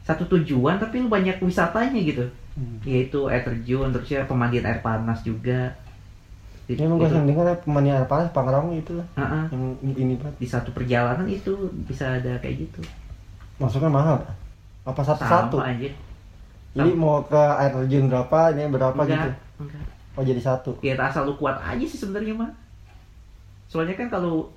satu 0.02 0.24
tujuan 0.26 0.76
tapi 0.82 1.00
lu 1.00 1.08
banyak 1.08 1.40
wisatanya 1.40 2.00
gitu. 2.02 2.24
Hmm. 2.52 2.76
yaitu 2.84 3.16
air 3.32 3.40
terjun 3.48 3.88
terus 3.96 4.12
ya 4.12 4.28
pemandian 4.28 4.68
air 4.68 4.84
panas 4.84 5.24
juga 5.24 5.72
Di- 6.62 6.74
Ini 6.74 6.86
emang 6.86 6.96
gue 6.96 7.08
sering 7.08 7.26
dengar 7.26 7.44
ya 7.44 7.56
pemandian 7.58 7.96
air 7.96 8.06
panas 8.06 8.30
Pangrango 8.30 8.70
itu 8.70 8.94
lah 8.94 9.06
Ah, 9.14 9.22
ah. 9.22 9.44
yang 9.50 9.62
ini 9.82 10.14
banget 10.14 10.36
di 10.38 10.46
satu 10.46 10.70
perjalanan 10.70 11.26
itu 11.26 11.50
bisa 11.84 12.06
ada 12.08 12.38
kayak 12.38 12.64
gitu 12.64 12.80
masuknya 13.58 13.90
mahal 13.90 14.16
Pak? 14.18 14.34
apa 14.84 15.00
satu 15.00 15.22
satu 15.22 15.56
sama 15.58 15.68
anjir 15.68 15.92
Jadi 16.72 16.90
mau 16.92 17.20
ke 17.22 17.36
air 17.36 17.68
terjun 17.70 18.08
berapa, 18.08 18.38
ini 18.50 18.64
berapa 18.66 18.96
enggak, 18.96 19.12
gitu. 19.12 19.30
enggak. 19.60 19.84
Oh 20.12 20.24
jadi 20.24 20.40
satu. 20.40 20.72
Ya 20.80 20.96
asal 20.96 21.24
lu 21.24 21.36
kuat 21.36 21.60
aja 21.60 21.84
sih 21.84 21.94
sebenarnya 21.94 22.32
mah. 22.32 22.48
Soalnya 23.66 23.92
kan 23.92 24.08
kalau 24.08 24.48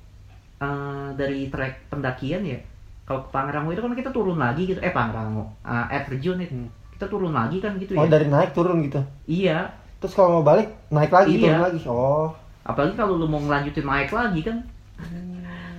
eh, 0.58 1.10
dari 1.14 1.48
trek 1.48 1.92
pendakian 1.92 2.40
ya, 2.42 2.56
kalau 3.04 3.20
ke 3.20 3.30
Pangrango 3.30 3.68
itu 3.70 3.80
kan 3.80 3.92
kita 3.92 4.10
turun 4.10 4.36
lagi 4.36 4.64
gitu. 4.64 4.80
Eh 4.80 4.90
Pangrango, 4.90 5.44
eh, 5.62 5.86
air 5.92 6.04
terjun 6.06 6.40
itu. 6.40 6.56
Hmm. 6.56 6.72
Kita 6.92 7.06
turun 7.06 7.36
lagi 7.36 7.60
kan 7.60 7.76
gitu 7.76 7.92
Oh 7.94 8.08
ya. 8.08 8.10
dari 8.10 8.32
naik 8.32 8.56
turun 8.56 8.80
gitu. 8.82 9.04
Iya. 9.28 9.68
Terus 10.00 10.14
kalau 10.14 10.40
mau 10.40 10.46
balik 10.46 10.70
naik 10.90 11.12
lagi 11.12 11.32
Iya. 11.36 11.42
turun 11.48 11.62
lagi. 11.62 11.80
Oh. 11.88 12.30
Apalagi 12.66 12.94
kalau 12.98 13.16
lu 13.16 13.26
mau 13.26 13.40
ngelanjutin 13.40 13.86
naik 13.86 14.10
lagi 14.10 14.40
kan. 14.42 14.58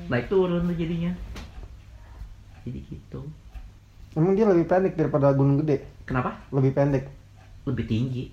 Naik 0.07 0.27
turun 0.27 0.65
tuh 0.65 0.77
jadinya. 0.77 1.13
Jadi 2.63 2.79
gitu. 2.87 3.21
Emang 4.17 4.33
dia 4.33 4.49
lebih 4.49 4.65
pendek 4.65 4.97
daripada 4.97 5.31
gunung 5.31 5.61
gede. 5.61 5.85
Kenapa? 6.09 6.39
Lebih 6.51 6.73
pendek. 6.73 7.05
Lebih 7.67 7.85
tinggi. 7.87 8.25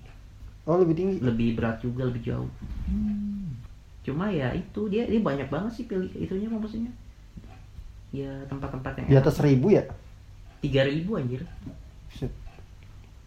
Oh 0.64 0.80
lebih 0.80 0.96
tinggi. 0.96 1.20
lebih 1.20 1.60
berat 1.60 1.84
juga 1.84 2.08
lebih 2.08 2.24
jauh 2.24 2.48
cuma 4.04 4.28
ya 4.28 4.52
itu 4.52 4.88
dia 4.92 5.08
dia 5.08 5.20
banyak 5.20 5.48
banget 5.48 5.72
sih 5.76 5.84
pilih 5.88 6.12
itunya 6.12 6.48
maksudnya 6.48 6.92
ya 8.12 8.28
tempat-tempat 8.48 9.00
yang 9.00 9.08
Di 9.08 9.16
atas 9.16 9.40
seribu 9.40 9.72
ya? 9.72 9.84
tiga 10.60 10.84
ribu 10.84 11.16
anjir 11.16 11.44
Shit. 12.12 12.32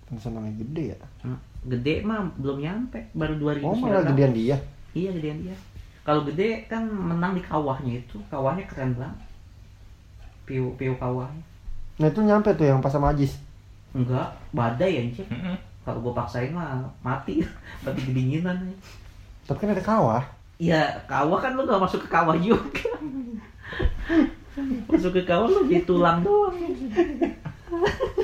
Namanya 0.08 0.52
gede 0.62 0.92
ya. 0.92 0.98
Nah, 1.24 1.36
gede 1.66 2.00
mah 2.00 2.22
belum 2.34 2.58
nyampe 2.58 2.98
baru 3.12 3.34
dua 3.36 3.52
ribu 3.54 3.66
Oh 3.66 3.76
malah 3.76 4.02
gedean 4.04 4.30
dia. 4.30 4.56
iya 4.92 5.10
gedean 5.10 5.42
dia 5.42 5.56
kalau 6.02 6.22
gede 6.22 6.64
kan 6.64 6.86
menang 6.86 7.34
di 7.34 7.42
kawahnya 7.42 7.98
itu 7.98 8.16
kawahnya 8.26 8.62
keren 8.64 8.94
banget 8.94 9.18
piu 10.44 10.70
piu 10.74 10.94
kawahnya 10.96 11.42
Nah 11.96 12.06
itu 12.06 12.20
nyampe 12.20 12.52
tuh 12.52 12.64
yang 12.64 12.78
pas 12.78 12.92
sama 12.92 13.10
Ajis. 13.10 13.40
enggak 13.90 14.28
badai 14.50 15.00
anjir 15.02 15.24
Mm-mm. 15.26 15.56
kalau 15.82 15.98
gue 15.98 16.12
paksain 16.12 16.52
mah 16.52 16.76
mati 17.00 17.40
mati 17.82 18.00
kedinginan 18.02 18.70
Tapi 19.42 19.58
kan 19.58 19.70
ada 19.70 19.80
kawah. 19.80 20.22
Ya 20.56 20.82
kawah 21.04 21.38
kan 21.38 21.54
lu 21.54 21.64
gak 21.64 21.78
masuk 21.78 22.02
ke 22.02 22.08
kawah 22.08 22.36
juga 22.36 22.90
Masuk 24.88 25.12
ke 25.12 25.22
kawah 25.22 25.46
lu 25.46 25.64
jadi 25.64 25.82
tulang 25.82 26.20
doang 26.20 26.54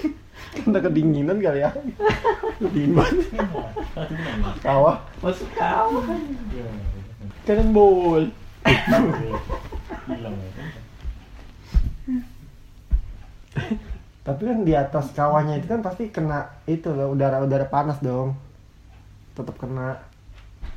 Kan 0.62 0.70
ada 0.70 0.80
kedinginan 0.86 1.42
kali 1.42 1.66
ya. 1.66 1.70
Dingin 2.62 2.94
banget. 2.94 3.26
Kawah. 4.62 5.02
Masuk 5.18 5.50
kawah 5.58 6.06
Kan 7.42 7.74
bol. 7.74 8.30
Hilang 8.62 9.04
ya. 9.10 9.34
Tapi 14.22 14.42
kan 14.46 14.58
di 14.62 14.72
atas 14.78 15.10
kawahnya 15.18 15.58
itu 15.58 15.66
kan 15.66 15.82
pasti 15.82 16.06
kena 16.14 16.46
itu 16.70 16.94
loh 16.94 17.10
udara-udara 17.10 17.66
panas 17.66 17.98
dong. 17.98 18.38
Tetap 19.34 19.58
kena. 19.58 19.98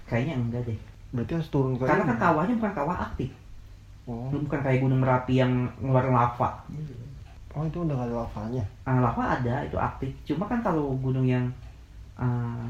Kayaknya 0.05 0.33
enggak 0.37 0.61
deh 0.69 0.79
Berarti 1.17 1.31
harus 1.33 1.49
turun 1.49 1.81
ke 1.81 1.89
Karena 1.89 2.13
kan 2.13 2.17
kawahnya 2.21 2.61
bukan 2.61 2.73
kawah 2.77 2.97
aktif 3.09 3.33
Oh. 4.05 4.29
Bukan 4.29 4.61
kayak 4.61 4.85
gunung 4.85 5.01
Merapi 5.01 5.41
yang 5.41 5.65
ngeluarin 5.81 6.13
lava 6.13 6.61
oh 7.55 7.63
itu 7.63 7.77
udah 7.79 7.95
gak 7.95 8.07
ada 8.07 8.15
lavanya. 8.19 8.63
ah, 8.83 8.99
Lava 8.99 9.23
ada 9.33 9.55
itu 9.63 9.77
aktif 9.77 10.11
Cuma 10.23 10.43
kan 10.43 10.59
kalau 10.59 10.91
gunung 10.99 11.23
yang 11.23 11.47
ah, 12.15 12.67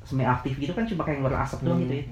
semi 0.00 0.20
aktif 0.20 0.56
gitu 0.56 0.72
kan 0.72 0.84
cuma 0.84 1.00
kayak 1.02 1.20
ngeluarin 1.20 1.40
asap 1.40 1.58
doang 1.62 1.78
Hmm. 1.78 1.84
gitu 1.86 1.94
ya 1.94 2.04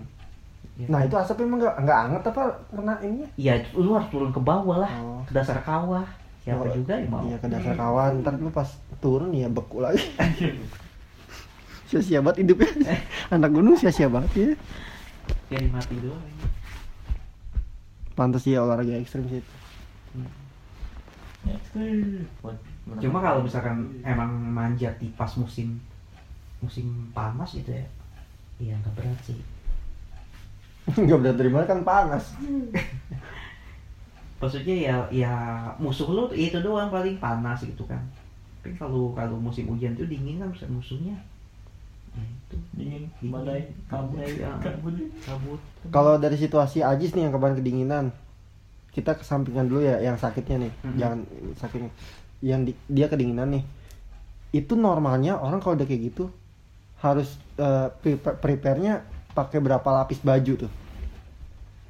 Ya. 0.72 0.88
Nah 0.88 1.04
itu 1.04 1.12
asapnya 1.12 1.44
emang 1.44 1.60
gak, 1.60 1.76
nggak 1.84 1.98
anget 2.00 2.22
apa 2.32 2.42
kena 2.72 2.94
ini? 3.04 3.28
Iya 3.36 3.60
lu 3.76 3.92
harus 3.92 4.08
turun 4.08 4.32
ke 4.32 4.40
bawah 4.40 4.80
lah 4.80 4.92
Oh. 4.96 5.20
Ke 5.28 5.36
dasar 5.36 5.60
kawah 5.60 6.00
Siapa 6.40 6.64
Oh, 6.64 6.72
juga 6.72 6.96
yang 6.96 7.12
mau 7.12 7.20
Iya 7.22 7.36
ke 7.36 7.46
dasar 7.46 7.76
kawah 7.76 8.08
ntar 8.18 8.40
lu 8.40 8.48
pas 8.48 8.64
turun 8.96 9.36
ya 9.36 9.52
beku 9.52 9.84
lagi. 9.84 10.00
sia-sia 11.92 12.24
banget 12.24 12.48
hidupnya. 12.48 12.72
Anak 13.36 13.52
gunung 13.52 13.76
sia-sia 13.76 14.08
banget 14.08 14.32
ya. 14.32 14.48
Biar 15.52 15.64
mati 15.68 15.94
doang 16.00 16.24
Pantas 18.12 18.44
ya 18.44 18.64
olahraga 18.64 18.96
ekstrim 18.96 19.28
sih. 19.28 19.44
itu. 19.44 19.52
Ya. 21.42 21.56
Buat- 22.38 22.62
Cuma 22.98 23.18
kalau 23.18 23.42
misalkan 23.42 23.82
emang 24.02 24.30
manjat 24.30 24.94
di 24.98 25.10
pas 25.12 25.30
musim 25.34 25.78
musim 26.58 26.86
panas 27.10 27.50
gitu 27.52 27.70
ya, 27.70 27.82
iya 28.58 28.74
nggak 28.78 28.94
berat 28.94 29.18
sih. 29.22 29.38
Gak 30.98 31.18
berat 31.18 31.34
dari 31.34 31.46
mana 31.46 31.62
kan 31.62 31.82
panas. 31.82 32.34
Maksudnya 34.38 34.74
ya 34.74 34.96
ya 35.08 35.32
musuh 35.78 36.06
lu 36.06 36.26
itu 36.30 36.58
doang 36.58 36.90
paling 36.90 37.18
panas 37.18 37.62
gitu 37.62 37.86
kan. 37.86 38.02
Tapi 38.62 38.74
kalau 38.74 39.14
kalau 39.14 39.38
musim 39.38 39.66
hujan 39.66 39.94
tuh 39.94 40.06
dingin 40.06 40.38
kan 40.38 40.50
musuhnya. 40.68 41.14
Ya 42.12 42.22
itu 42.22 42.56
dingin 42.74 43.02
Dingin. 43.18 43.30
badai 43.30 43.62
kabut 43.86 44.18
Badai, 44.18 44.42
ya. 44.42 44.50
kabut 44.58 44.94
kabut. 45.22 45.60
Kalau 45.88 46.18
dari 46.18 46.34
situasi 46.34 46.82
Ajis 46.82 47.14
nih 47.14 47.26
yang 47.26 47.34
kemarin 47.34 47.54
kedinginan, 47.56 48.04
kita 48.92 49.16
kesampingan 49.16 49.66
dulu 49.66 49.80
ya 49.80 49.98
yang 49.98 50.20
sakitnya 50.20 50.68
nih, 50.68 50.72
Mhm. 50.84 50.96
jangan 51.00 51.18
sakitnya. 51.56 51.90
Yang 52.44 52.60
di- 52.72 52.80
dia 52.92 53.06
kedinginan 53.08 53.48
nih, 53.56 53.64
itu 54.52 54.76
normalnya 54.76 55.40
orang 55.40 55.64
kalau 55.64 55.74
udah 55.74 55.88
kayak 55.88 56.12
gitu 56.12 56.28
harus 57.00 57.40
eh, 57.56 57.88
prepare- 58.00 58.38
prepare-nya 58.40 59.04
pakai 59.32 59.60
berapa 59.60 59.84
lapis 59.84 60.20
baju 60.20 60.66
tuh? 60.68 60.72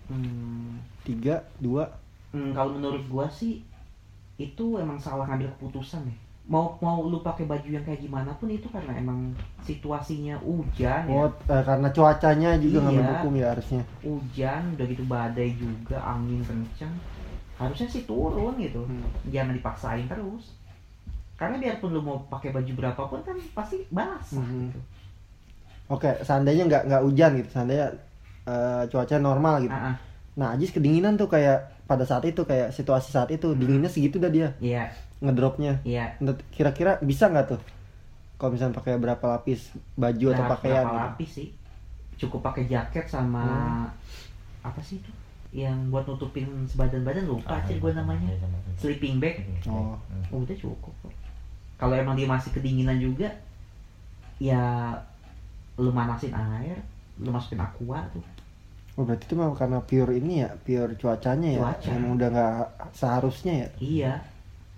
Hmm, 0.07 0.79
Tiga, 1.03 1.43
dua. 1.59 1.91
hmm, 2.31 2.55
kalau 2.55 2.79
menurut 2.79 3.03
gua 3.07 3.27
sih 3.27 3.63
itu 4.37 4.65
emang 4.79 4.99
salah 4.99 5.27
ngambil 5.27 5.55
keputusan 5.59 6.07
ya. 6.07 6.17
Mau 6.43 6.75
mau 6.83 7.07
lu 7.07 7.23
pakai 7.23 7.47
baju 7.47 7.65
yang 7.65 7.81
kayak 7.81 8.03
gimana 8.03 8.35
pun 8.35 8.51
itu 8.51 8.67
karena 8.67 8.93
emang 8.93 9.31
situasinya 9.63 10.35
hujan 10.43 11.07
ya. 11.07 11.15
Oh, 11.15 11.31
eh, 11.31 11.63
karena 11.63 11.89
cuacanya 11.89 12.51
juga 12.59 12.83
nggak 12.83 12.93
Iya. 12.93 13.01
mendukung 13.01 13.35
ya 13.35 13.47
harusnya. 13.51 13.83
hujan 14.03 14.63
udah 14.75 14.87
gitu 14.87 15.05
badai 15.07 15.55
juga 15.55 16.03
angin 16.03 16.43
kencang 16.43 16.91
harusnya 17.55 17.87
sih 17.87 18.03
turun 18.03 18.59
gitu 18.59 18.83
Hmm. 18.83 19.07
jangan 19.29 19.55
dipaksain 19.55 20.11
terus 20.11 20.59
karena 21.37 21.57
biarpun 21.57 21.95
lu 21.95 22.03
mau 22.03 22.19
pakai 22.27 22.51
baju 22.51 22.73
berapapun 22.75 23.23
kan 23.23 23.39
pasti 23.55 23.87
basah 23.89 24.43
Mhm. 24.43 24.59
gitu 24.67 24.81
Oke, 25.89 26.11
seandainya 26.21 26.65
nggak 26.65 26.83
nggak 26.89 27.03
hujan 27.03 27.31
gitu, 27.37 27.49
seandainya 27.53 27.87
eh, 28.43 28.83
cuaca 28.89 29.17
normal 29.21 29.63
gitu. 29.63 29.71
Ah, 29.71 29.93
ah. 29.93 29.97
Nah, 30.35 30.49
Ajis 30.51 30.73
kedinginan 30.73 31.15
tuh 31.15 31.29
kayak 31.29 31.63
pada 31.85 32.03
saat 32.03 32.25
itu 32.25 32.43
kayak 32.43 32.73
situasi 32.73 33.13
saat 33.13 33.31
itu 33.31 33.55
dinginnya 33.55 33.87
segitu 33.87 34.17
dah 34.17 34.27
dia 34.27 34.51
iya 34.59 34.89
ngedropnya. 35.23 35.79
iya 35.87 36.19
Kira-kira 36.51 36.99
bisa 37.01 37.31
nggak 37.31 37.47
tuh? 37.49 37.61
Kalau 38.37 38.51
misalnya 38.53 38.75
pakai 38.75 38.99
berapa 38.99 39.23
lapis 39.23 39.71
baju 39.95 40.27
atau 40.35 40.45
Nah, 40.45 40.51
pakaian? 40.51 40.83
berapa 40.83 40.91
gitu? 40.91 41.03
lapis 41.07 41.31
sih 41.31 41.49
cukup 42.19 42.41
pakai 42.43 42.67
jaket 42.67 43.07
sama 43.07 43.43
Hmm. 43.43 43.87
apa 44.63 44.79
sih 44.83 44.99
itu 44.99 45.11
yang 45.53 45.91
buat 45.91 46.07
nutupin 46.07 46.49
sebadan 46.67 47.03
badan 47.03 47.27
lupa 47.29 47.55
Ah, 47.55 47.61
aja 47.61 47.71
iya, 47.71 47.83
gue 47.83 47.93
namanya 47.93 48.27
iya, 48.27 48.39
sama 48.41 48.57
itu. 48.59 48.71
sleeping 48.79 49.17
bag 49.21 49.37
Oh. 49.69 49.95
Oh, 50.33 50.39
udah 50.43 50.57
cukup 50.57 50.93
kok. 51.03 51.13
Kalau 51.77 51.93
emang 51.93 52.15
dia 52.17 52.25
masih 52.25 52.51
kedinginan 52.55 52.97
juga, 52.97 53.29
ya 54.39 54.95
lu 55.77 55.91
manasin 55.91 56.33
air, 56.33 56.79
lu 57.21 57.31
masukin 57.31 57.61
aqua 57.61 58.07
tuh. 58.15 58.25
Oh, 58.97 59.03
berarti 59.09 59.25
itu 59.25 59.35
mah 59.35 59.53
karena 59.53 59.81
pure 59.81 60.13
ini 60.15 60.45
ya, 60.45 60.53
pure 60.63 60.95
cuacanya 60.97 61.49
ya. 61.49 61.61
Cuaca. 61.65 61.91
Emang 61.91 62.13
udah 62.17 62.29
nggak 62.29 62.55
seharusnya 62.93 63.53
ya. 63.53 63.69
Iya, 63.81 64.13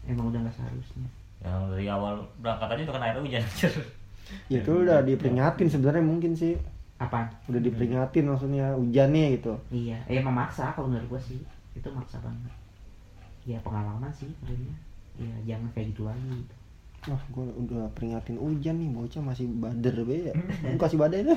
emang 0.08 0.30
udah 0.32 0.40
nggak 0.44 0.56
seharusnya. 0.56 1.08
yang 1.44 1.68
dari 1.68 1.86
awal 1.92 2.24
berangkat 2.40 2.72
aja 2.72 2.82
udah 2.88 2.94
kena 2.96 3.06
air 3.12 3.18
hujan. 3.20 3.44
Ya, 4.48 4.64
itu 4.64 4.72
udah 4.72 5.04
diperingatin 5.04 5.68
sebenarnya 5.68 6.00
mungkin 6.00 6.32
sih. 6.32 6.56
Apa? 6.96 7.28
Udah 7.52 7.60
diperingatin 7.60 8.24
maksudnya 8.24 8.72
hujannya 8.72 9.36
gitu. 9.36 9.52
Iya, 9.68 10.00
eh, 10.08 10.24
emang 10.24 10.32
maksa 10.32 10.72
kalau 10.72 10.88
menurut 10.88 11.12
gua 11.12 11.20
sih. 11.20 11.44
Itu 11.76 11.92
maksa 11.92 12.16
banget. 12.24 12.48
Ya 13.44 13.60
pengalaman 13.60 14.08
sih 14.16 14.32
sebenarnya. 14.40 14.74
Ya 15.20 15.34
jangan 15.52 15.68
kayak 15.76 15.92
gitu 15.92 16.08
lagi. 16.08 16.24
Gitu. 16.24 16.54
Wah, 17.04 17.20
gue 17.20 17.44
udah 17.68 17.84
peringatin 17.92 18.40
hujan 18.40 18.80
nih, 18.80 18.88
bocah 18.88 19.20
masih 19.20 19.44
bader 19.60 20.08
be 20.08 20.16
ya. 20.32 20.34
Lu 20.64 20.80
kasih 20.80 20.96
badai 20.96 21.20
deh. 21.20 21.36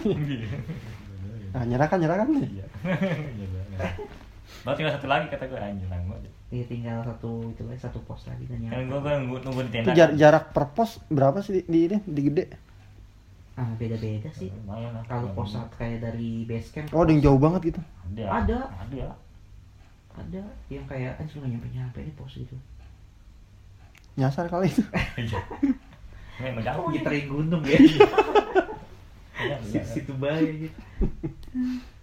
Nah, 1.51 1.63
nyerahkan, 1.67 1.99
nyerahkan. 1.99 2.27
Iya. 2.39 2.67
Baru 4.63 4.75
tinggal 4.75 4.93
satu 4.93 5.07
lagi 5.07 5.25
kata 5.27 5.43
gue 5.45 5.57
anjir 5.57 5.87
nanggung 5.87 6.13
aja. 6.13 6.29
Ya 6.47 6.63
tinggal 6.63 6.99
satu 7.01 7.29
itu 7.45 7.61
lagi 7.61 7.81
satu 7.81 7.99
pos 8.01 8.23
lagi 8.23 8.43
dan 8.45 8.57
Kan 8.61 8.71
nyampe. 8.79 8.87
gue 8.87 8.99
gue 8.99 9.13
nunggu, 9.17 9.37
nunggu 9.41 9.61
di 9.61 9.69
Itu 9.69 9.75
tenda. 9.81 9.91
jar- 9.93 10.15
jarak 10.15 10.45
per 10.49 10.65
pos 10.69 10.89
berapa 11.05 11.39
sih 11.39 11.53
di, 11.53 11.61
di 11.65 11.79
ini? 11.85 11.97
Di 12.01 12.21
gede? 12.23 12.43
Ah 13.53 13.67
beda-beda 13.73 14.29
sih. 14.31 14.47
Lah. 14.63 15.03
Kalau 15.03 15.31
pos 15.31 15.51
saat 15.51 15.67
kayak 15.73 15.99
dari 16.01 16.43
base 16.43 16.69
camp. 16.71 16.87
Oh, 16.91 17.01
ada 17.01 17.09
yang 17.09 17.21
jauh 17.21 17.37
banget 17.37 17.61
gitu. 17.67 17.81
ada. 18.05 18.23
Ada. 18.39 18.57
Ada. 18.81 19.07
ada 20.17 20.41
yang 20.67 20.81
kayak 20.83 21.13
kan 21.13 21.27
sudah 21.27 21.45
nyampe 21.45 21.69
nyampe 21.69 21.99
nih 21.99 22.13
pos 22.13 22.33
gitu 22.33 22.57
Nyasar 24.15 24.47
kali 24.47 24.65
itu. 24.67 24.81
Iya. 25.19 25.39
Memang 26.39 26.63
jauh. 26.63 26.89
gitarin 26.89 27.25
gunung 27.27 27.61
ya 27.61 27.77
Iya, 29.37 29.57
iya. 29.67 29.81
situ 29.83 30.13
bahaya 30.15 30.49
gitu 30.49 30.79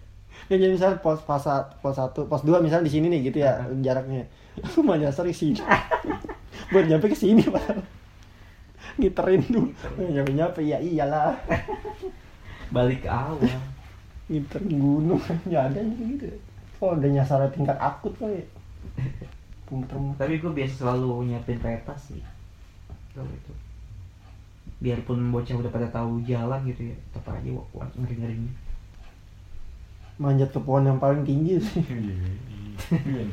Ya 0.45 0.61
jadi 0.61 0.77
misalnya 0.77 1.01
pos 1.01 1.25
pos 1.25 1.41
sat- 1.41 1.73
pos 1.81 1.97
satu, 1.97 2.29
pos 2.29 2.45
dua 2.45 2.61
misalnya 2.61 2.85
di 2.85 2.93
sini 2.93 3.09
nih 3.09 3.33
gitu 3.33 3.41
ya 3.41 3.65
jaraknya. 3.81 4.29
Lu 4.61 4.85
mah 4.85 5.01
nyasar 5.01 5.25
ke 5.25 5.33
sini. 5.33 5.57
Buat 6.71 6.85
nyampe 6.85 7.09
ke 7.09 7.17
sini 7.17 7.41
padahal. 7.45 7.81
ngiterin 8.95 9.43
tuh 9.51 9.67
nyampe 9.99 10.31
nyampe 10.31 10.61
ya 10.61 10.77
iyalah. 10.77 11.33
Balik 12.69 13.03
ke 13.03 13.09
awal. 13.09 13.41
Ngiterin 14.29 14.77
gunung 14.77 15.21
ya 15.51 15.65
ada 15.65 15.81
yang 15.81 15.97
gitu. 15.97 16.29
Oh 16.77 16.93
udah 16.93 17.09
nyasar 17.09 17.41
tingkat 17.49 17.75
akut 17.81 18.13
kali 18.21 18.45
ya. 18.45 18.45
tapi 20.21 20.37
gue 20.37 20.51
biasa 20.53 20.85
selalu 20.85 21.33
nyiapin 21.33 21.57
peta 21.57 21.97
sih. 21.97 22.21
Kalau 23.17 23.25
itu. 23.33 23.53
Biarpun 24.77 25.33
bocah 25.33 25.57
udah 25.57 25.71
pada 25.73 25.89
tahu 25.89 26.21
jalan 26.21 26.61
gitu 26.69 26.93
ya 26.93 26.95
tetap 27.09 27.33
aja 27.33 27.49
ngeri 27.97 28.15
ngerinya 28.21 28.64
manjat 30.17 30.49
ke 30.49 30.59
pohon 30.59 30.83
yang 30.83 30.97
paling 30.97 31.21
tinggi 31.21 31.59
sih 31.59 31.83
Iya. 32.85 33.25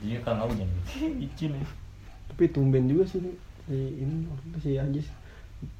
Iya 0.00 0.18
kan 0.20 0.36
kamu 0.36 0.52
jangan 0.54 0.78
Icin 1.18 1.50
ya. 1.52 1.66
tapi 2.28 2.50
tumben 2.50 2.84
juga 2.84 3.04
sih 3.06 3.20
si 3.64 3.72
ini 3.96 4.26
waktu 4.26 4.44
itu 4.46 4.58
si 4.60 4.70
Ajis 4.76 5.06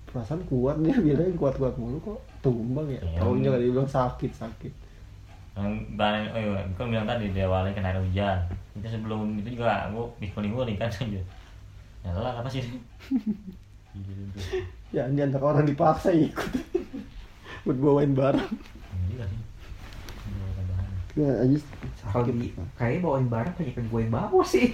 perasaan 0.06 0.40
kuat 0.47 0.80
dia 0.80 0.97
bilangnya 0.97 1.35
kuat 1.35 1.54
kuat 1.54 1.75
mulu 1.75 2.00
kok 2.00 2.18
tumbang 2.40 2.88
ya 2.88 3.00
Iya. 3.00 3.18
taunya 3.18 3.50
dia 3.54 3.71
bilang 3.71 3.87
sakit 3.87 4.33
sakit 4.33 4.73
Yang 5.54 5.71
bahan, 5.94 6.35
oh 6.35 6.40
iya, 6.40 6.66
kan 6.75 6.90
bilang 6.90 7.06
tadi 7.06 7.30
di 7.30 7.38
awalnya 7.38 7.71
kena 7.71 7.94
air 7.94 8.02
hujan. 8.02 8.42
Itu 8.75 8.90
sebelum 8.90 9.38
itu 9.38 9.54
juga 9.54 9.87
aku 9.87 10.11
dikuling 10.18 10.50
kuling 10.50 10.75
kan 10.75 10.90
aja. 10.99 11.23
Ya 12.02 12.11
lah 12.11 12.42
apa 12.42 12.50
sih? 12.50 12.59
Iya 13.94 14.42
ya 14.99 15.02
ini 15.06 15.23
anak 15.23 15.38
orang 15.38 15.62
dipaksa 15.62 16.11
ikut 16.11 16.50
buat 17.64 17.78
bawain 17.78 18.18
barang 18.18 18.50
Iya 19.14 19.25
sih. 19.30 19.40
Tambahan. 21.14 21.38
ya 21.38 21.47
Ajis 21.47 21.62
kalau 22.02 22.26
di 22.26 22.50
kayaknya 22.75 23.00
bawain 23.02 23.28
barang 23.30 23.54
kayak 23.54 23.78
gue 23.78 24.00
yang 24.02 24.12
bawa 24.12 24.42
sih. 24.42 24.66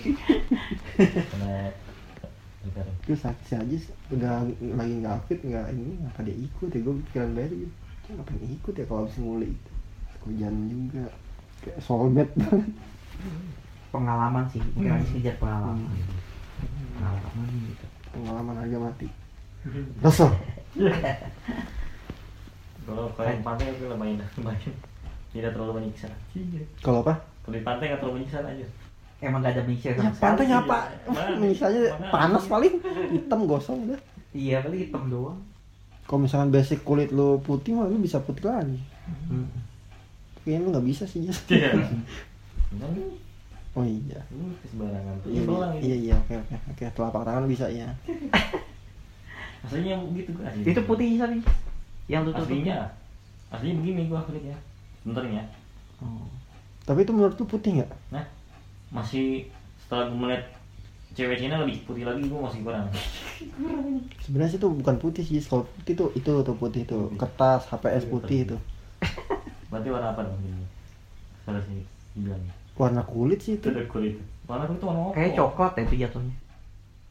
Itu 3.05 3.15
sakit 3.17 3.45
si 3.45 3.55
Ajis 3.57 3.85
udah 4.13 4.45
lagi 4.77 4.95
nggak 5.01 5.17
fit 5.29 5.41
nggak 5.41 5.73
ini 5.73 5.97
apa 6.05 6.21
dia 6.25 6.37
ikut 6.37 6.69
ya. 6.73 6.81
Gue 6.81 6.95
pikiran 7.09 7.31
banget 7.37 7.53
gitu 7.57 7.73
Dia 8.05 8.13
ngapain 8.17 8.43
ikut 8.45 8.75
ya 8.77 8.85
kalau 8.85 9.01
habis 9.05 9.17
nguli 9.17 9.51
hujan 10.25 10.55
juga. 10.69 11.05
Kayak 11.61 11.79
soulmate 11.85 12.33
banget. 12.37 12.69
Pengalaman 13.91 14.45
sih 14.49 14.61
mungkin 14.77 14.93
Hmm. 14.93 14.97
harus 15.01 15.11
kejar 15.13 15.37
pengalaman. 15.37 15.77
Pengalaman 16.97 17.47
gitu. 17.69 17.87
Pengalaman 18.11 18.55
harga 18.61 18.79
mati. 18.81 19.09
Rasul 20.01 20.31
Kalau 22.81 23.13
yang 23.23 23.45
pantai 23.45 23.71
aku 23.71 23.87
lumayan 23.93 24.25
lumayan. 24.41 24.73
Tidak 25.31 25.51
terlalu 25.51 25.73
menyiksa. 25.79 26.11
Iya. 26.33 26.63
kalau 26.81 27.01
apa 27.01 27.15
Kalau 27.41 27.55
di 27.55 27.63
pantai 27.63 27.85
nggak 27.87 28.01
terlalu 28.01 28.17
menyiksa 28.19 28.39
aja. 28.41 28.67
emang 29.21 29.39
gak 29.39 29.53
ada 29.53 29.63
mixer 29.63 29.93
ya 29.93 30.01
sama 30.01 30.11
sekali 30.11 30.25
pantai 30.25 30.45
sih. 30.47 30.57
apa 30.57 30.79
misalnya 31.45 31.83
panas 32.09 32.45
paling 32.47 32.75
hitam 33.11 33.41
gosong 33.45 33.79
udah 33.85 34.01
iya 34.33 34.59
paling 34.59 34.81
hitam 34.81 35.03
doang 35.07 35.37
kalau 36.03 36.25
misalkan 36.25 36.49
basic 36.49 36.81
kulit 36.81 37.11
lu 37.11 37.37
putih 37.39 37.73
mah 37.73 37.85
lu 37.85 37.99
bisa 37.99 38.17
putih 38.19 38.47
lagi 38.47 38.81
Hmm. 39.27 39.45
kayaknya 40.41 40.61
lu 40.63 40.69
nggak 40.71 40.87
bisa 40.87 41.05
sih. 41.05 41.21
Iya. 41.51 41.75
Nih. 42.73 43.13
oh 43.71 43.83
iya 43.83 44.21
Lu 44.31 44.55
sembarangan 44.65 45.15
tuh. 45.21 45.29
iya 45.29 45.43
Iya, 45.43 45.57
iya 45.77 45.97
iya 46.01 46.15
oke 46.17 46.35
oke 46.39 46.55
oke 46.71 46.85
telapak 46.91 47.23
tangan 47.23 47.45
bisa 47.45 47.67
ya 47.67 47.91
Aslinya 49.61 50.01
gitu 50.11 50.33
asli. 50.41 50.65
itu 50.65 50.81
putih 50.81 51.09
tapi 51.17 51.39
yang 52.07 52.25
tutup 52.25 52.41
Aslinya. 52.43 52.89
Aslinya 53.51 53.77
begini 53.77 54.09
gua 54.09 54.25
kulitnya. 54.25 54.57
Bentarnya. 55.03 55.43
oh. 55.99 56.29
tapi 56.83 57.03
itu 57.03 57.13
menurut 57.13 57.35
lu 57.35 57.45
putih 57.45 57.71
nggak 57.77 57.91
Nah, 58.11 58.25
masih 58.91 59.49
setelah 59.79 60.07
gua 60.07 60.19
melihat 60.21 60.45
cewek 61.11 61.37
Cina 61.39 61.59
lebih 61.59 61.83
putih 61.85 62.05
lagi 62.05 62.23
gua 62.25 62.47
masih 62.47 62.61
kurang. 62.61 62.87
sebenarnya 64.23 64.51
sih 64.51 64.59
itu 64.59 64.69
bukan 64.71 64.97
putih 64.97 65.23
sih 65.23 65.41
kalau 65.41 65.65
putih 65.73 65.95
tuh 65.95 66.09
itu 66.13 66.31
tuh 66.41 66.55
putih 66.55 66.83
tuh 66.85 67.09
kertas 67.15 67.65
HPS 67.67 68.05
putih 68.07 68.39
itu 68.45 68.57
Berarti 69.67 69.89
warna 69.89 70.11
apa 70.11 70.21
dong 70.23 70.35
ini? 70.41 70.67
Salah 71.41 71.63
sih 71.63 71.81
bilang. 72.13 72.43
warna 72.75 73.03
kulit 73.03 73.39
sih 73.39 73.55
Itu 73.55 73.67
itu 73.67 73.73
ada 73.73 73.85
kulit. 73.87 74.15
Warna 74.45 74.65
kulit 74.65 74.77
itu 74.77 74.87
warna 74.87 75.01
apa? 75.03 75.13
kayak 75.15 75.33
coklat 75.35 75.73
ya 75.73 75.83
itu 75.83 75.95
jatuhnya 76.01 76.37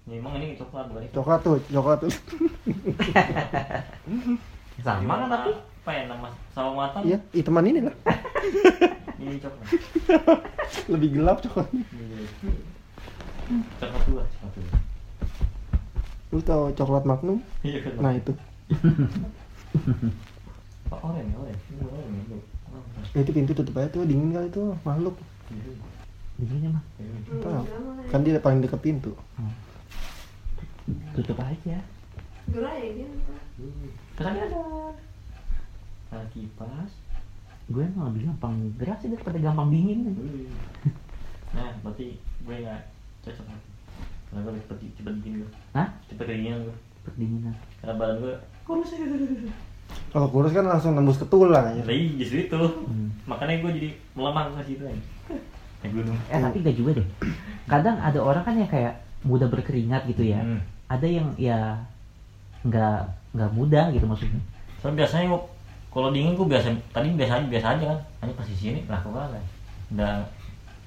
Ya, 0.03 0.17
emang 0.17 0.33
ini 0.35 0.57
coklat 0.57 0.85
bukan 0.85 1.01
itu. 1.03 1.13
coklat 1.13 1.39
tuh 1.39 1.55
coklat 1.69 1.97
tuh 1.99 2.09
sama 4.79 5.13
kan 5.15 5.27
tapi 5.29 5.51
apa 5.89 5.97
ya 5.97 6.05
nama 6.05 6.29
sawo 6.53 6.77
matang? 6.77 7.01
iya 7.01 7.17
hitaman 7.33 7.65
ini 7.65 7.81
lah 7.81 7.95
Ini 9.19 9.41
coklat. 9.41 9.67
lebih 10.93 11.09
gelap 11.17 11.41
coklatnya 11.41 11.81
Ini 11.81 12.29
coklat 13.81 14.01
tua, 14.05 14.21
coklat 14.21 14.51
tua. 14.53 14.77
lu 16.29 16.39
tau 16.45 16.69
coklat 16.77 17.03
magnum 17.09 17.41
Iya 17.65 17.89
kan. 17.89 17.93
nah 17.97 18.13
itu 18.13 18.37
Pak 20.85 20.99
oren, 21.01 21.25
oren. 21.33 21.57
Itu. 22.21 22.37
Itu 23.17 23.31
pintu 23.33 23.57
tutup 23.57 23.73
aja 23.75 23.89
tuh 23.89 24.05
dingin 24.05 24.29
kali 24.29 24.45
tuh 24.53 24.77
makhluk 24.85 25.17
begini 26.37 26.69
mah 26.69 26.85
Hmm, 27.01 27.41
tahu 27.41 27.65
kan 28.13 28.21
dia 28.21 28.37
paling 28.37 28.61
dekat 28.61 28.77
pintu 28.77 29.17
tutup 31.17 31.41
aja 31.41 31.81
ya 32.45 32.69
gitu. 32.93 33.09
Kesannya 34.13 34.53
ada. 34.53 34.61
Ada 36.09 36.25
kipas. 36.33 36.91
gue 37.69 37.85
emang 37.85 38.09
lebih 38.09 38.25
gampang 38.25 38.53
gerah 38.81 38.97
sih 38.97 39.13
daripada 39.13 39.37
gampang 39.37 39.69
dingin 39.69 40.09
Nah, 41.55 41.69
berarti 41.81 42.17
gue 42.17 42.55
nggak 42.61 42.81
cocok 43.21 43.45
lagi. 43.45 43.69
Karena 44.25 44.39
gue 44.41 44.51
cepet 44.65 44.77
cepet 44.97 45.13
dingin 45.21 45.39
gue. 45.41 45.51
Hah? 45.73 45.87
Cepet 46.05 46.25
kedinginan 46.25 46.59
gue. 46.65 46.75
Pendinginan 47.05 47.53
Karena 47.77 47.93
badan 47.95 48.17
gue 48.21 48.33
kurus 48.63 48.89
ya. 48.93 49.01
kalau 50.09 50.29
kurus 50.29 50.53
kan 50.53 50.65
langsung 50.65 50.93
nembus 50.93 51.17
ke 51.17 51.25
tulang 51.25 51.65
aja 51.65 51.81
Nah, 51.81 51.89
iya, 51.89 52.13
justru 52.17 52.45
itu. 52.45 52.61
Hmm. 52.85 53.09
Makanya 53.25 53.61
gue 53.61 53.71
jadi 53.81 53.89
melemah 54.13 54.53
ke 54.53 54.61
situ 54.65 54.83
aja. 54.85 55.01
Gunung. 55.93 56.17
Eh 56.29 56.37
tapi 56.37 56.57
gak 56.59 56.77
juga 56.77 56.91
deh. 57.01 57.07
Kadang 57.65 57.97
ada 57.97 58.19
orang 58.19 58.43
kan 58.43 58.53
yang 58.57 58.69
kayak 58.69 58.97
mudah 59.21 59.45
berkeringat 59.45 60.05
gitu 60.05 60.25
ya. 60.25 60.41
Hmm. 60.41 60.61
Ada 60.89 61.05
yang 61.05 61.27
ya 61.37 61.85
nggak 62.61 62.99
nggak 63.33 63.51
mudah 63.53 63.93
gitu 63.93 64.05
maksudnya. 64.05 64.41
Soalnya 64.81 65.05
biasanya 65.05 65.25
kalau 65.89 66.09
dingin 66.09 66.33
gue 66.33 66.45
biasa 66.45 66.65
tadi 66.89 67.09
biasa 67.11 67.33
aja 67.35 67.47
biasa 67.47 67.67
aja 67.71 67.83
kan. 67.87 67.99
Hanya 68.19 68.33
pas 68.33 68.45
di 68.45 68.53
sini 68.53 68.79
lah 68.85 68.99
kok 68.99 69.09
kan. 69.09 69.29
Udah 69.89 70.13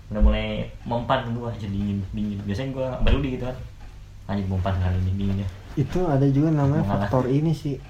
udah 0.08 0.20
mulai 0.20 0.46
mempan 0.82 1.26
gue 1.28 1.44
aja 1.44 1.66
dingin 1.66 1.98
dingin. 2.10 2.38
Biasanya 2.40 2.70
gue 2.70 2.86
baru 3.02 3.18
di 3.18 3.28
gitu 3.32 3.44
kan. 3.44 3.56
Hanya 4.24 4.42
mempan 4.44 4.74
kali 4.76 4.96
ini 5.00 5.12
dinginnya. 5.16 5.48
itu 5.72 6.04
ada 6.04 6.26
juga 6.26 6.52
namanya 6.52 6.84
Mengalah. 6.84 7.08
faktor 7.08 7.24
ini 7.26 7.50
sih 7.50 7.80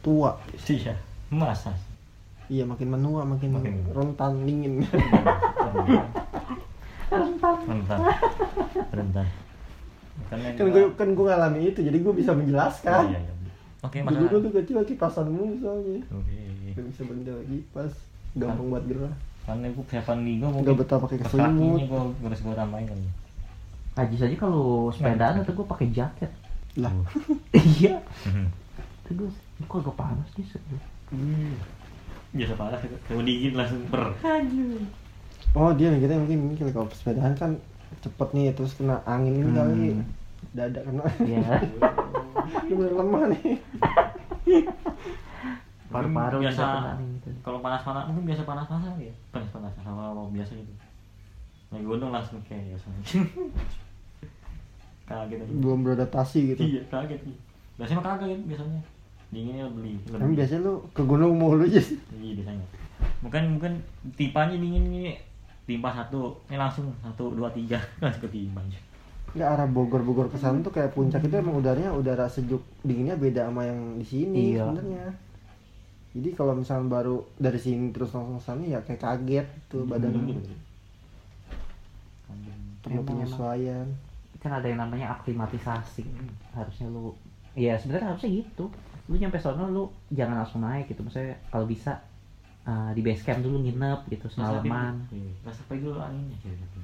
tua 0.00 0.40
Iya. 0.64 0.96
Masa? 1.28 1.76
iya 2.48 2.64
makin 2.64 2.88
menua 2.88 3.20
makin, 3.22 3.52
Makin- 3.52 3.84
rentan 3.92 4.32
dingin 4.42 4.80
rentan 7.10 7.56
rentan 7.68 8.00
rentan 8.90 9.26
kan 10.28 10.36
gue 10.66 10.84
kan 10.94 11.08
gue 11.10 11.24
ngalami 11.26 11.60
itu 11.66 11.80
jadi 11.82 11.98
gue 11.98 12.14
bisa 12.14 12.32
Oh, 12.32 12.36
menjelaskan 12.36 13.02
iya, 13.06 13.18
iya. 13.18 13.32
Oke 13.78 13.96
dulu 14.02 14.06
masalah 14.10 14.40
tuh 14.42 14.52
kecil 14.58 14.76
kipasan 14.84 15.26
mulu 15.30 15.54
soalnya. 15.62 16.02
Oke. 16.10 16.38
Gak 16.74 16.84
bisa 16.90 17.02
benda 17.06 17.34
kipas 17.46 17.92
gampang 18.34 18.68
buat 18.70 18.84
gerah. 18.86 19.14
Karena 19.48 19.66
gue 19.72 19.84
persiapan 19.86 20.16
nih 20.26 20.34
gue 20.44 20.48
Nggak 20.60 20.76
betah 20.76 20.98
pakai 21.00 21.18
keselimut. 21.24 21.80
gue 21.88 22.26
harus 22.28 22.40
gue 22.44 22.54
tambahin 22.54 22.86
kan. 22.90 23.00
Haji 23.98 24.16
saja 24.20 24.34
kalau 24.38 24.92
sepedaan 24.94 25.42
itu 25.42 25.52
gue 25.56 25.66
pakai 25.66 25.86
jaket. 25.90 26.30
lah. 26.78 26.92
Iya. 27.56 27.98
Itu 29.08 29.10
gue 29.24 29.30
kok 29.66 29.80
agak 29.82 29.96
panas 29.96 30.28
sih 30.36 30.44
sebenernya. 30.44 30.86
biasa 32.28 32.52
parah 32.60 32.76
kalau 33.08 33.24
dingin 33.24 33.56
langsung 33.56 33.80
per 33.88 34.12
oh 35.56 35.72
dia 35.72 35.88
kita 35.96 36.12
mungkin 36.20 36.52
mungkin 36.52 36.68
kalau 36.76 36.84
sepedaan 36.92 37.32
kan 37.40 37.56
cepet 38.04 38.28
nih 38.36 38.52
terus 38.52 38.76
kena 38.76 39.00
angin 39.08 39.40
ini 39.40 39.50
kali. 39.56 39.72
Hmm. 39.96 40.04
Dada 40.58 40.80
kena. 40.82 41.06
Iya. 41.22 41.62
lu 42.66 42.74
bener 42.74 42.94
lemah 42.98 43.22
nih. 43.30 43.42
Paru-paru 45.88 46.44
biasa 46.44 47.00
gitu. 47.00 47.28
kalau 47.40 47.64
panas 47.64 47.80
panas 47.80 48.04
mungkin 48.12 48.28
biasa 48.28 48.44
panas 48.44 48.68
panas 48.68 48.92
ya? 49.00 49.14
Panas 49.32 49.48
panas 49.48 49.72
sama 49.80 50.12
sama 50.12 50.28
biasa 50.28 50.52
gitu. 50.52 50.72
Naik 51.72 51.84
gunung 51.84 52.12
langsung 52.12 52.40
kayak 52.44 52.76
biasa 52.76 52.86
kaget 55.08 55.38
aja. 55.40 55.52
Belum 55.56 55.80
beradaptasi 55.80 56.38
gitu. 56.52 56.60
Iya 56.60 56.82
kaget 56.92 57.20
nih 57.24 57.36
biasanya 57.78 57.98
mah 58.02 58.18
kaget 58.18 58.40
biasanya. 58.44 58.82
Dinginnya 59.28 59.68
beli 59.68 59.92
Emang 60.08 60.32
biasanya 60.32 60.60
lu 60.64 60.74
ke 60.96 61.04
gunung 61.04 61.36
mulu 61.36 61.64
aja 61.64 61.80
sih 61.80 61.96
iya 62.20 62.32
biasanya. 62.36 62.66
Mungkin 63.24 63.42
mungkin 63.56 63.72
tipanya 64.16 64.56
dingin 64.56 64.84
ini 64.88 65.16
timpa 65.68 65.92
satu 65.92 66.36
ini 66.48 66.56
langsung 66.56 66.92
satu 67.00 67.32
dua 67.32 67.48
tiga. 67.52 67.80
Langsung 68.04 68.28
ketimpa 68.28 68.60
aja 68.60 68.80
Nggak 69.38 69.50
arah 69.54 69.68
Bogor 69.68 70.02
Bogor 70.02 70.26
ke 70.26 70.36
sana 70.36 70.58
tuh 70.58 70.70
kayak 70.70 70.92
puncak 70.92 71.22
itu 71.22 71.30
emang 71.32 71.54
udaranya 71.54 71.94
udara 71.94 72.26
sejuk 72.26 72.58
dinginnya 72.82 73.14
beda 73.14 73.46
sama 73.46 73.62
yang 73.64 73.96
di 73.96 74.04
sini 74.04 74.52
Iya. 74.52 74.66
sebenarnya. 74.66 75.06
Jadi 76.08 76.28
kalau 76.34 76.52
misalnya 76.52 76.90
baru 76.90 77.16
dari 77.36 77.56
sini 77.56 77.88
terus 77.88 78.10
langsung 78.10 78.36
ke 78.36 78.42
sana 78.42 78.62
ya 78.64 78.82
kayak 78.82 78.98
kaget 78.98 79.46
tuh 79.68 79.86
badan 79.86 80.10
Hmm. 80.10 80.26
lu. 80.26 80.34
Gitu. 80.34 80.52
perlu 82.78 83.02
penyesuaian. 83.04 83.86
kan 84.38 84.54
ada 84.54 84.70
yang 84.70 84.78
namanya 84.78 85.18
aklimatisasi 85.18 86.06
harusnya 86.54 86.86
lu 86.86 87.10
ya 87.52 87.74
sebenarnya 87.74 88.14
harusnya 88.14 88.30
gitu 88.38 88.70
lu 89.04 89.18
nyampe 89.18 89.34
sono 89.36 89.66
lu 89.66 89.84
jangan 90.08 90.46
langsung 90.46 90.62
naik 90.62 90.86
gitu 90.86 91.02
maksudnya 91.02 91.34
kalau 91.50 91.66
bisa 91.66 91.98
uh, 92.62 92.94
di 92.94 93.02
base 93.02 93.26
camp 93.26 93.42
dulu 93.42 93.58
nginep 93.58 94.06
gitu 94.08 94.30
semalaman 94.30 94.94
rasa 95.42 95.58
pergi 95.66 95.82
dulu 95.84 95.98
anginnya 95.98 96.38
gitu. 96.38 96.78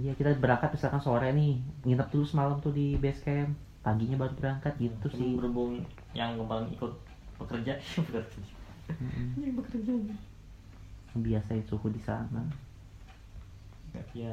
Iya 0.00 0.12
kita 0.16 0.32
berangkat 0.40 0.72
misalkan 0.72 1.02
sore 1.04 1.28
nih 1.36 1.60
nginep 1.84 2.08
dulu 2.08 2.24
semalam 2.24 2.56
tuh 2.60 2.72
di 2.72 2.96
base 2.96 3.20
camp. 3.24 3.52
Paginya 3.82 4.14
baru 4.14 4.34
berangkat 4.38 4.78
gitu 4.78 5.06
sih. 5.10 5.34
berhubung 5.34 5.82
yang 6.14 6.38
kemarin 6.38 6.70
ikut 6.70 6.92
pekerja 7.36 7.74
bekerja. 7.98 8.40
Yang 9.42 9.54
bekerja. 9.58 9.92
Biasain 11.18 11.66
suhu 11.66 11.90
di 11.90 11.98
sana. 11.98 12.46
Ya 14.14 14.32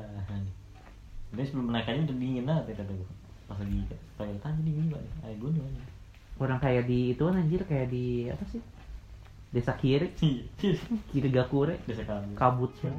Jadi 1.34 1.44
sebelum 1.46 1.74
naik 1.74 1.90
aja 1.90 2.02
udah 2.06 2.18
dingin 2.18 2.46
lah 2.46 2.62
kata 2.66 2.86
gue 2.90 3.10
pas 3.50 3.58
lagi 3.58 3.82
toilet 4.14 4.46
aja 4.46 4.62
dingin 4.62 4.94
banget 4.94 5.14
air 5.26 5.38
gunung 5.42 5.66
aja 5.66 5.84
orang 6.40 6.60
kayak 6.62 6.86
di 6.86 7.18
itu 7.18 7.22
kan 7.26 7.36
anjir 7.36 7.62
kayak 7.68 7.88
di 7.92 8.30
apa 8.32 8.46
sih? 8.48 8.62
Desa 9.50 9.74
kiri 9.76 10.14
Iya, 10.24 10.78
kiri 11.12 11.30
gakure. 11.34 11.76
Desa 11.84 12.06
kamu 12.06 12.38
kabut 12.38 12.72
ya 12.86 12.94